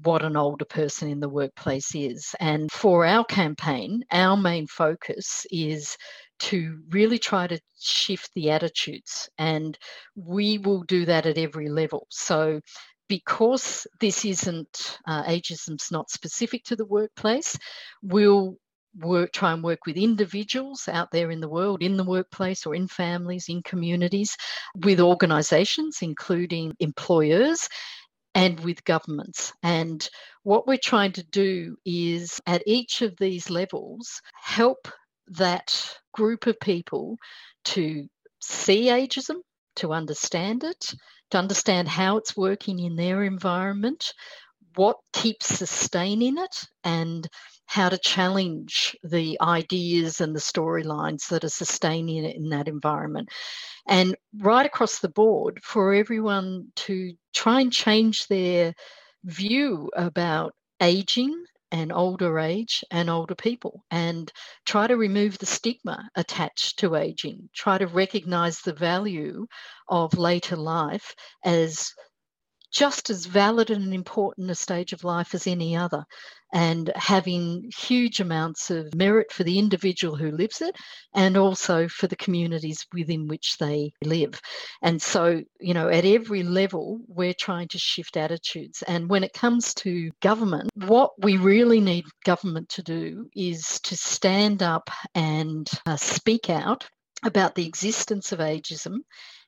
what 0.04 0.24
an 0.24 0.36
older 0.36 0.66
person 0.66 1.10
in 1.10 1.22
the 1.22 1.30
workplace 1.30 1.96
is. 1.96 2.36
And 2.42 2.70
for 2.70 3.06
our 3.06 3.24
campaign, 3.24 4.04
our 4.12 4.36
main 4.36 4.68
focus 4.68 5.48
is 5.52 5.98
to 6.40 6.80
really 6.90 7.18
try 7.18 7.48
to 7.48 7.60
shift 7.80 8.30
the 8.36 8.52
attitudes. 8.52 9.30
And 9.38 9.78
we 10.16 10.58
will 10.58 10.84
do 10.84 11.06
that 11.06 11.26
at 11.26 11.38
every 11.38 11.70
level. 11.70 12.08
So, 12.10 12.60
because 13.08 13.88
this 14.00 14.26
isn't 14.26 15.00
uh, 15.08 15.24
ageism's 15.24 15.92
not 15.92 16.10
specific 16.10 16.64
to 16.66 16.76
the 16.76 16.86
workplace, 16.86 17.58
we'll 18.02 18.58
work 19.00 19.32
try 19.32 19.54
and 19.54 19.64
work 19.64 19.86
with 19.86 19.96
individuals 19.96 20.88
out 20.88 21.12
there 21.12 21.30
in 21.30 21.40
the 21.40 21.50
world, 21.50 21.84
in 21.84 21.98
the 21.98 22.04
workplace 22.04 22.66
or 22.66 22.74
in 22.74 22.88
families, 22.88 23.46
in 23.50 23.62
communities, 23.62 24.36
with 24.84 25.00
organisations, 25.00 26.00
including 26.02 26.74
employers. 26.80 27.68
And 28.36 28.60
with 28.60 28.84
governments. 28.84 29.52
And 29.64 30.08
what 30.44 30.68
we're 30.68 30.78
trying 30.78 31.14
to 31.14 31.24
do 31.24 31.76
is 31.86 32.40
at 32.46 32.62
each 32.68 33.02
of 33.02 33.18
these 33.18 33.50
levels 33.50 34.22
help 34.40 34.88
that 35.30 35.98
group 36.14 36.46
of 36.46 36.60
people 36.60 37.18
to 37.66 38.08
see 38.40 38.90
ageism, 38.90 39.38
to 39.78 39.92
understand 39.92 40.64
it, 40.64 40.94
to 41.32 41.38
understand 41.38 41.88
how 41.88 42.18
it's 42.18 42.38
working 42.38 42.80
in 42.80 42.96
their 42.96 43.24
environment, 43.24 44.14
what 44.76 44.98
keeps 45.14 45.48
sustaining 45.48 46.38
it, 46.38 46.66
and 46.84 47.28
how 47.66 47.90
to 47.90 47.98
challenge 47.98 48.96
the 49.04 49.38
ideas 49.42 50.22
and 50.22 50.34
the 50.36 50.40
storylines 50.40 51.28
that 51.30 51.44
are 51.44 51.50
sustaining 51.50 52.24
it 52.24 52.36
in 52.36 52.50
that 52.50 52.68
environment. 52.68 53.30
And 53.88 54.16
right 54.38 54.66
across 54.66 55.00
the 55.00 55.10
board, 55.10 55.60
for 55.64 55.94
everyone 55.94 56.68
to 56.78 57.14
try 57.34 57.62
and 57.62 57.74
change 57.74 58.28
their 58.28 58.74
view 59.26 59.90
about 59.96 60.54
aging 60.82 61.44
and 61.72 61.92
older 61.92 62.40
age 62.40 62.84
and 62.92 63.10
older 63.10 63.36
people 63.36 63.84
and 63.92 64.32
try 64.66 64.88
to 64.88 64.96
remove 64.98 65.38
the 65.38 65.46
stigma 65.46 66.10
attached 66.16 66.80
to 66.80 66.96
aging, 66.96 67.50
try 67.54 67.78
to 67.78 67.88
recognize 67.88 68.62
the 68.62 68.74
value 68.74 69.46
of 69.90 70.18
later 70.18 70.56
life 70.56 71.14
as 71.44 71.92
just 72.72 73.10
as 73.10 73.26
valid 73.26 73.70
and 73.70 73.94
important 73.94 74.52
a 74.52 74.56
stage 74.56 74.94
of 74.94 75.04
life 75.04 75.34
as 75.34 75.48
any 75.48 75.76
other, 75.76 76.04
and 76.54 76.92
having 76.96 77.70
huge 77.78 78.20
amounts 78.20 78.70
of 78.70 78.94
merit 78.96 79.32
for 79.32 79.44
the 79.44 79.60
individual 79.60 80.16
who 80.16 80.32
lives 80.32 80.62
it 80.62 80.76
and 81.14 81.36
also 81.36 81.88
for 81.88 82.08
the 82.08 82.16
communities 82.16 82.86
within 82.94 83.28
which 83.28 83.58
they 83.60 83.92
live. 84.04 84.40
And 84.82 85.02
so, 85.02 85.42
you 85.60 85.74
know, 85.74 85.90
at 85.90 86.06
every 86.06 86.44
level, 86.44 87.02
we're 87.08 87.34
trying 87.34 87.68
to 87.70 87.80
shift 87.80 88.16
attitudes. 88.16 88.82
And 88.88 89.10
when 89.10 89.24
it 89.24 89.34
comes 89.34 89.74
to 89.76 90.10
government, 90.22 90.70
what 90.76 91.12
we 91.20 91.38
really 91.38 91.82
need 91.82 92.06
government 92.24 92.70
to 92.70 92.84
do 92.84 93.28
is 93.36 93.80
to 93.84 93.98
stand 93.98 94.64
up 94.64 94.90
and 95.16 95.70
uh, 95.86 95.98
speak 95.98 96.50
out 96.50 96.88
about 97.24 97.56
the 97.56 97.66
existence 97.66 98.32
of 98.32 98.40
ageism 98.40 99.00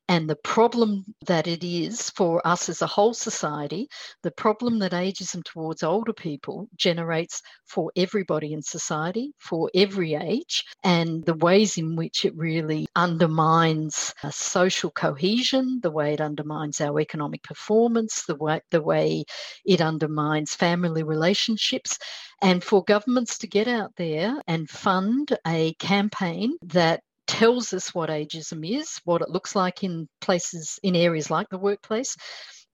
and 0.10 0.28
the 0.28 0.36
problem 0.38 1.06
that 1.28 1.48
it 1.48 1.63
is 1.63 2.10
for 2.10 2.45
us 2.45 2.67
as 2.67 2.82
a 2.82 2.88
whole 2.88 3.13
society, 3.13 3.88
the 4.24 4.32
problem 4.32 4.80
that 4.80 4.91
ageism 4.91 5.43
towards 5.43 5.84
older 5.84 6.13
people 6.13 6.67
generates 6.76 7.43
for 7.67 7.91
everybody 7.95 8.52
in 8.52 8.63
society, 8.63 9.32
for 9.38 9.69
every 9.76 10.15
age, 10.15 10.65
and 10.84 11.24
the 11.26 11.36
ways 11.36 11.78
in 11.78 11.95
which 11.95 12.26
it 12.26 12.36
really 12.36 12.88
undermines 12.95 14.12
social 14.32 14.89
cohesion, 14.89 15.80
the 15.84 15.91
way 15.91 16.13
it 16.15 16.22
undermines 16.22 16.82
our 16.82 17.00
economic 17.00 17.43
performance, 17.43 18.26
the 18.26 18.36
way, 18.36 18.60
the 18.72 18.82
way 18.82 19.24
it 19.63 19.80
undermines 19.80 20.56
family 20.56 21.04
relationships, 21.04 22.00
and 22.41 22.63
for 22.63 22.84
governments 22.84 23.38
to 23.38 23.48
get 23.48 23.67
out 23.67 23.91
there 23.98 24.41
and 24.48 24.69
fund 24.69 25.38
a 25.45 25.76
campaign 25.76 26.58
that 26.63 27.02
tells 27.30 27.74
us 27.74 27.94
what 27.94 28.10
ageism 28.10 28.68
is, 28.68 29.00
what 29.06 29.22
it 29.22 29.30
looks 29.30 29.56
like 29.56 29.84
in 29.84 30.10
places, 30.20 30.80
in 30.82 30.96
areas 30.96 31.30
like 31.30 31.48
the 31.50 31.60
workplace, 31.60 32.15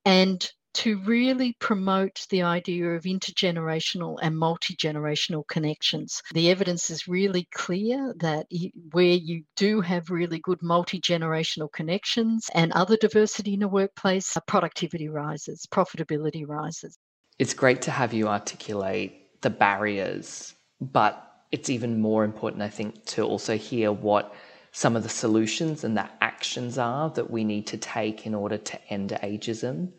and 0.05 0.49
to 0.73 0.97
really 0.99 1.55
promote 1.59 2.25
the 2.29 2.41
idea 2.41 2.85
of 2.91 3.03
intergenerational 3.03 4.17
and 4.21 4.37
multi 4.37 4.73
generational 4.75 5.43
connections. 5.47 6.21
The 6.33 6.49
evidence 6.49 6.89
is 6.89 7.05
really 7.07 7.47
clear 7.53 8.13
that 8.19 8.47
where 8.91 9.13
you 9.13 9.43
do 9.57 9.81
have 9.81 10.09
really 10.09 10.39
good 10.39 10.61
multi 10.61 11.01
generational 11.01 11.69
connections 11.71 12.49
and 12.53 12.71
other 12.71 12.95
diversity 12.95 13.55
in 13.55 13.63
a 13.63 13.67
workplace, 13.67 14.37
uh, 14.37 14.41
productivity 14.47 15.09
rises, 15.09 15.67
profitability 15.69 16.47
rises. 16.47 16.97
It's 17.39 17.53
great 17.53 17.81
to 17.83 17.91
have 17.91 18.13
you 18.13 18.29
articulate 18.29 19.41
the 19.41 19.49
barriers, 19.49 20.55
but 20.79 21.25
it's 21.51 21.69
even 21.69 22.01
more 22.01 22.25
important, 22.25 22.61
I 22.61 22.69
think, 22.69 23.05
to 23.05 23.23
also 23.23 23.57
hear 23.57 23.91
what 23.93 24.33
some 24.75 24.97
of 24.97 25.03
the 25.03 25.09
solutions 25.09 25.85
and 25.85 25.95
the 25.95 26.05
actions 26.19 26.77
are 26.77 27.09
that 27.11 27.31
we 27.31 27.45
need 27.45 27.65
to 27.65 27.77
take 27.77 28.25
in 28.25 28.35
order 28.35 28.57
to 28.57 28.77
end 28.91 29.17
ageism. 29.23 29.89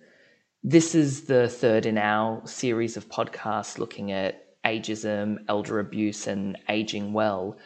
This 0.63 0.95
is 0.95 1.23
the 1.23 1.49
third 1.49 1.87
in 1.87 1.97
our 1.97 2.47
series 2.47 2.99
of 2.99 3.09
podcasts 3.09 3.79
looking 3.79 4.13
at 4.13 4.63
ageism, 4.67 5.39
elder 5.49 5.81
abuse, 5.81 6.27
and 6.27 6.59
aging 6.69 7.15
well. 7.15 7.57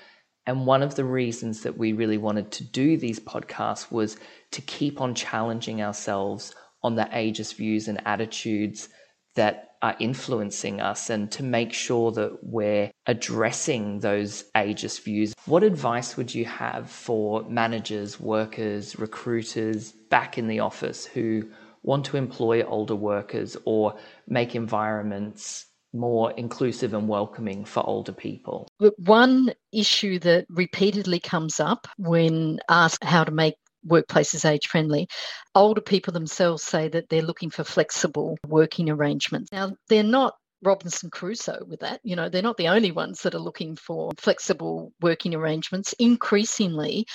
And 0.46 0.66
one 0.66 0.84
of 0.84 0.94
the 0.94 1.04
reasons 1.04 1.62
that 1.62 1.76
we 1.76 1.92
really 1.92 2.16
wanted 2.16 2.52
to 2.52 2.62
do 2.62 2.96
these 2.96 3.18
podcasts 3.18 3.90
was 3.90 4.16
to 4.52 4.62
keep 4.62 5.00
on 5.00 5.16
challenging 5.16 5.82
ourselves 5.82 6.54
on 6.84 6.94
the 6.94 7.08
ageist 7.12 7.56
views 7.56 7.88
and 7.88 8.00
attitudes 8.06 8.88
that 9.34 9.69
are 9.82 9.96
influencing 9.98 10.80
us 10.80 11.10
and 11.10 11.30
to 11.32 11.42
make 11.42 11.72
sure 11.72 12.12
that 12.12 12.38
we're 12.42 12.90
addressing 13.06 14.00
those 14.00 14.44
ageist 14.54 15.02
views. 15.02 15.34
What 15.46 15.62
advice 15.62 16.16
would 16.16 16.34
you 16.34 16.44
have 16.44 16.90
for 16.90 17.42
managers, 17.48 18.20
workers, 18.20 18.98
recruiters 18.98 19.92
back 19.92 20.36
in 20.36 20.48
the 20.48 20.60
office 20.60 21.06
who 21.06 21.48
want 21.82 22.04
to 22.06 22.16
employ 22.16 22.62
older 22.62 22.94
workers 22.94 23.56
or 23.64 23.96
make 24.28 24.54
environments 24.54 25.66
more 25.92 26.30
inclusive 26.32 26.94
and 26.94 27.08
welcoming 27.08 27.64
for 27.64 27.84
older 27.86 28.12
people? 28.12 28.68
One 28.98 29.52
issue 29.72 30.18
that 30.20 30.46
repeatedly 30.50 31.20
comes 31.20 31.58
up 31.58 31.88
when 31.96 32.60
asked 32.68 33.02
how 33.04 33.24
to 33.24 33.32
make 33.32 33.54
workplaces 33.86 34.48
age 34.48 34.66
friendly. 34.66 35.08
Older 35.54 35.80
people 35.80 36.12
themselves 36.12 36.62
say 36.62 36.88
that 36.88 37.08
they're 37.08 37.22
looking 37.22 37.50
for 37.50 37.64
flexible 37.64 38.36
working 38.46 38.90
arrangements. 38.90 39.50
Now, 39.52 39.72
they're 39.88 40.02
not 40.02 40.34
Robinson 40.62 41.10
Crusoe 41.10 41.64
with 41.66 41.80
that. 41.80 42.00
You 42.02 42.16
know, 42.16 42.28
they're 42.28 42.42
not 42.42 42.56
the 42.56 42.68
only 42.68 42.92
ones 42.92 43.22
that 43.22 43.34
are 43.34 43.38
looking 43.40 43.76
for 43.76 44.10
flexible 44.18 44.92
working 45.00 45.34
arrangements. 45.34 45.94
Increasingly, 45.98 47.06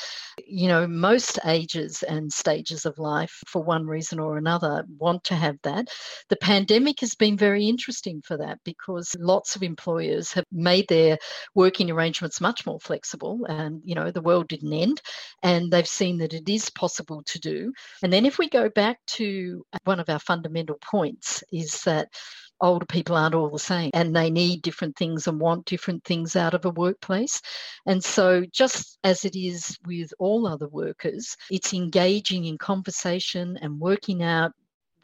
you 0.45 0.67
know, 0.67 0.87
most 0.87 1.39
ages 1.45 2.03
and 2.03 2.31
stages 2.31 2.85
of 2.85 2.97
life, 2.97 3.41
for 3.47 3.63
one 3.63 3.85
reason 3.85 4.19
or 4.19 4.37
another, 4.37 4.85
want 4.97 5.23
to 5.25 5.35
have 5.35 5.57
that. 5.63 5.87
The 6.29 6.37
pandemic 6.37 6.99
has 7.01 7.15
been 7.15 7.37
very 7.37 7.67
interesting 7.67 8.21
for 8.25 8.37
that 8.37 8.59
because 8.63 9.15
lots 9.19 9.55
of 9.55 9.63
employers 9.63 10.31
have 10.33 10.45
made 10.51 10.87
their 10.87 11.17
working 11.53 11.91
arrangements 11.91 12.41
much 12.41 12.65
more 12.65 12.79
flexible 12.79 13.45
and, 13.47 13.81
you 13.83 13.95
know, 13.95 14.11
the 14.11 14.21
world 14.21 14.47
didn't 14.47 14.73
end 14.73 15.01
and 15.43 15.71
they've 15.71 15.87
seen 15.87 16.17
that 16.17 16.33
it 16.33 16.49
is 16.49 16.69
possible 16.69 17.23
to 17.27 17.39
do. 17.39 17.73
And 18.03 18.11
then 18.11 18.25
if 18.25 18.37
we 18.37 18.49
go 18.49 18.69
back 18.69 18.99
to 19.07 19.65
one 19.83 19.99
of 19.99 20.09
our 20.09 20.19
fundamental 20.19 20.77
points 20.81 21.43
is 21.51 21.81
that 21.83 22.09
older 22.61 22.85
people 22.85 23.15
aren't 23.15 23.35
all 23.35 23.49
the 23.49 23.59
same 23.59 23.91
and 23.93 24.15
they 24.15 24.29
need 24.29 24.61
different 24.61 24.95
things 24.95 25.27
and 25.27 25.39
want 25.39 25.65
different 25.65 26.03
things 26.03 26.35
out 26.35 26.53
of 26.53 26.65
a 26.65 26.69
workplace. 26.69 27.41
And 27.85 28.03
so, 28.03 28.45
just 28.51 28.97
as 29.03 29.25
it 29.25 29.35
is 29.35 29.77
with 29.85 30.13
all 30.19 30.47
other 30.47 30.67
workers, 30.67 31.35
it's 31.49 31.73
engaging 31.73 32.45
in 32.45 32.57
conversation 32.57 33.57
and 33.61 33.79
working 33.79 34.23
out 34.23 34.51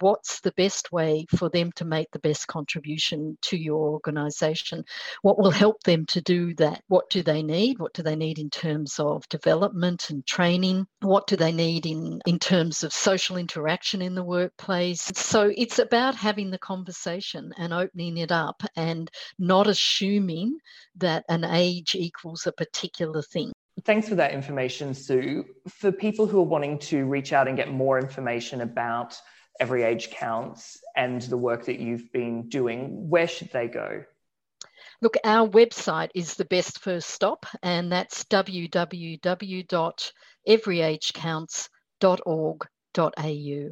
what's 0.01 0.41
the 0.41 0.51
best 0.57 0.91
way 0.91 1.25
for 1.35 1.49
them 1.49 1.71
to 1.75 1.85
make 1.85 2.09
the 2.11 2.19
best 2.19 2.47
contribution 2.47 3.37
to 3.43 3.57
your 3.57 3.89
organization? 3.89 4.83
What 5.21 5.39
will 5.39 5.51
help 5.51 5.83
them 5.83 6.05
to 6.07 6.21
do 6.21 6.53
that? 6.55 6.81
What 6.87 7.09
do 7.09 7.23
they 7.23 7.43
need? 7.43 7.79
What 7.79 7.93
do 7.93 8.03
they 8.03 8.15
need 8.15 8.39
in 8.39 8.49
terms 8.49 8.99
of 8.99 9.27
development 9.29 10.09
and 10.09 10.25
training? 10.25 10.87
What 11.01 11.27
do 11.27 11.35
they 11.35 11.51
need 11.51 11.85
in, 11.85 12.21
in 12.25 12.39
terms 12.39 12.83
of 12.83 12.93
social 12.93 13.37
interaction 13.37 14.01
in 14.01 14.15
the 14.15 14.23
workplace? 14.23 15.11
So 15.15 15.51
it's 15.55 15.79
about 15.79 16.15
having 16.15 16.51
the 16.51 16.59
conversation 16.59 17.53
and 17.57 17.73
opening 17.73 18.17
it 18.17 18.31
up 18.31 18.63
and 18.75 19.09
not 19.39 19.67
assuming 19.67 20.57
that 20.95 21.25
an 21.29 21.43
age 21.43 21.95
equals 21.95 22.47
a 22.47 22.51
particular 22.51 23.21
thing. 23.21 23.51
Thanks 23.85 24.09
for 24.09 24.15
that 24.15 24.33
information, 24.33 24.93
Sue. 24.93 25.45
For 25.67 25.91
people 25.91 26.27
who 26.27 26.39
are 26.39 26.45
wanting 26.45 26.77
to 26.79 27.05
reach 27.05 27.33
out 27.33 27.47
and 27.47 27.55
get 27.57 27.71
more 27.71 27.97
information 27.97 28.61
about 28.61 29.15
Every 29.62 29.84
Age 29.84 30.10
Counts 30.10 30.82
and 30.95 31.21
the 31.21 31.38
work 31.38 31.65
that 31.65 31.80
you've 31.80 32.12
been 32.12 32.50
doing, 32.50 33.10
where 33.10 33.28
should 33.28 33.52
they 33.52 33.67
go? 33.67 34.04
Look, 35.04 35.17
our 35.24 35.47
website 35.47 36.10
is 36.15 36.34
the 36.34 36.45
best 36.45 36.80
first 36.80 37.10
stop, 37.10 37.45
and 37.62 37.91
that's 37.91 38.26
www.everyagecounts.org.au 42.93 43.71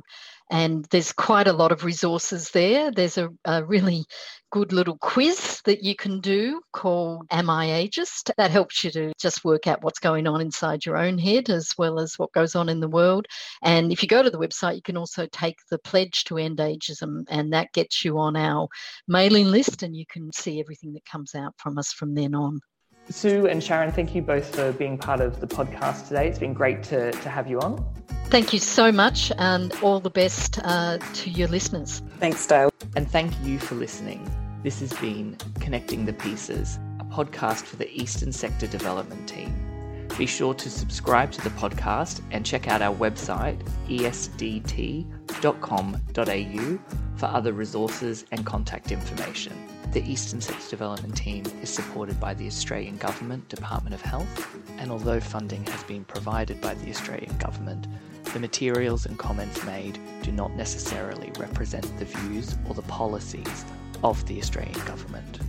and 0.52 0.86
there's 0.86 1.14
quite 1.14 1.48
a 1.48 1.54
lot 1.54 1.72
of 1.72 1.84
resources 1.84 2.50
there. 2.50 2.92
There's 2.92 3.18
a, 3.18 3.30
a, 3.46 3.64
really 3.64 4.06
good 4.52 4.74
little 4.74 4.98
quiz 4.98 5.62
that 5.66 5.84
you 5.84 5.96
can 5.96 6.22
do 6.22 6.60
called 6.74 7.28
Am 7.30 7.52
I 7.52 7.68
Ageist? 7.68 8.32
That 8.38 8.50
helps 8.50 8.84
you 8.84 8.90
to 8.92 9.14
just 9.20 9.46
work 9.46 9.68
out 9.68 9.84
what's 9.84 10.00
going 10.00 10.26
on 10.26 10.42
inside 10.42 10.86
your 10.86 10.98
own 10.98 11.20
head 11.20 11.52
as 11.52 11.72
well 11.78 12.00
as 12.00 12.18
what 12.18 12.32
goes 12.34 12.56
on 12.56 12.68
in 12.68 12.80
the 12.80 12.88
world. 12.88 13.28
And 13.62 13.92
if 13.92 14.02
you 14.02 14.08
go 14.08 14.24
to 14.24 14.32
the 14.32 14.40
website, 14.40 14.76
you 14.76 14.82
can 14.82 14.98
also 14.98 15.28
take 15.28 15.58
the 15.70 15.78
pledge 15.78 16.24
to 16.26 16.38
end 16.38 16.58
ageism, 16.58 17.26
and 17.30 17.54
that 17.54 17.72
gets 17.74 18.04
you 18.04 18.18
on 18.18 18.36
our 18.36 18.68
mailing 19.08 19.52
list, 19.52 19.84
and 19.84 19.96
you 19.96 20.06
can 20.10 20.32
see 20.34 20.60
everything 20.60 20.94
that 20.94 21.06
comes 21.06 21.36
out 21.36 21.54
from 21.58 21.78
us 21.78 21.94
from 21.94 22.16
then 22.16 22.34
on. 22.34 22.60
Sue 23.10 23.48
and 23.48 23.64
Sharon, 23.64 23.92
thank 23.92 24.14
you 24.14 24.22
both 24.22 24.56
for 24.56 24.72
being 24.74 24.98
part 24.98 25.20
of 25.20 25.40
the 25.42 25.48
podcast 25.48 26.08
today. 26.08 26.28
It's 26.28 26.40
been 26.40 26.54
great 26.54 26.84
to, 26.84 27.12
to 27.12 27.30
have 27.30 27.50
you 27.50 27.60
on. 27.60 27.84
Thank 28.26 28.54
you 28.54 28.60
so 28.60 28.92
much, 28.92 29.32
and 29.40 29.74
all 29.82 30.00
the 30.00 30.12
best 30.12 30.60
uh, 30.64 31.00
to 31.00 31.30
your 31.32 31.48
listeners. 31.48 32.04
Thanks, 32.20 32.46
Dale. 32.46 32.70
And 32.96 33.10
thank 33.10 33.34
you 33.44 33.58
for 33.58 33.74
listening. 33.74 34.30
This 34.62 34.82
has 34.82 34.94
been 34.94 35.36
Connecting 35.60 36.06
the 36.06 36.14
Pieces, 36.14 36.78
a 37.00 37.06
podcast 37.06 37.64
for 37.64 37.78
the 37.78 37.90
Eastern 37.92 38.32
Sector 38.32 38.68
Development 38.68 39.28
Team. 39.28 40.08
Be 40.16 40.28
sure 40.28 40.54
to 40.54 40.70
subscribe 40.70 41.32
to 41.32 41.42
the 41.42 41.50
podcast 41.52 42.22
and 42.30 42.46
check 42.46 42.68
out 42.68 42.84
our 42.84 42.96
website, 42.96 43.60
esdt.com.au, 43.88 45.10
for 47.16 47.26
other 47.26 47.54
resources 47.54 48.26
and 48.32 48.46
contact 48.46 48.92
information. 48.92 49.54
The 49.92 50.08
Eastern 50.08 50.40
Sector 50.40 50.70
Development 50.70 51.18
Team 51.18 51.46
is 51.64 51.70
supported 51.72 52.20
by 52.20 52.36
the 52.36 52.46
Australian 52.46 52.98
Government 52.98 53.50
Department 53.50 53.96
of 53.96 54.02
Health, 54.02 54.48
and 54.78 54.92
although 54.92 55.20
funding 55.20 55.66
has 55.66 55.84
been 55.86 56.04
provided 56.04 56.62
by 56.62 56.76
the 56.76 56.92
Australian 56.92 57.36
Government, 57.40 57.88
the 58.32 58.40
materials 58.40 59.08
and 59.08 59.18
comments 59.18 59.66
made 59.66 59.98
do 60.22 60.32
not 60.32 60.56
necessarily 60.56 61.32
represent 61.40 61.86
the 61.98 62.06
views 62.06 62.56
or 62.68 62.76
the 62.76 62.84
policies 62.84 63.66
of 64.04 64.24
the 64.28 64.40
Australian 64.40 64.80
Government. 64.86 65.40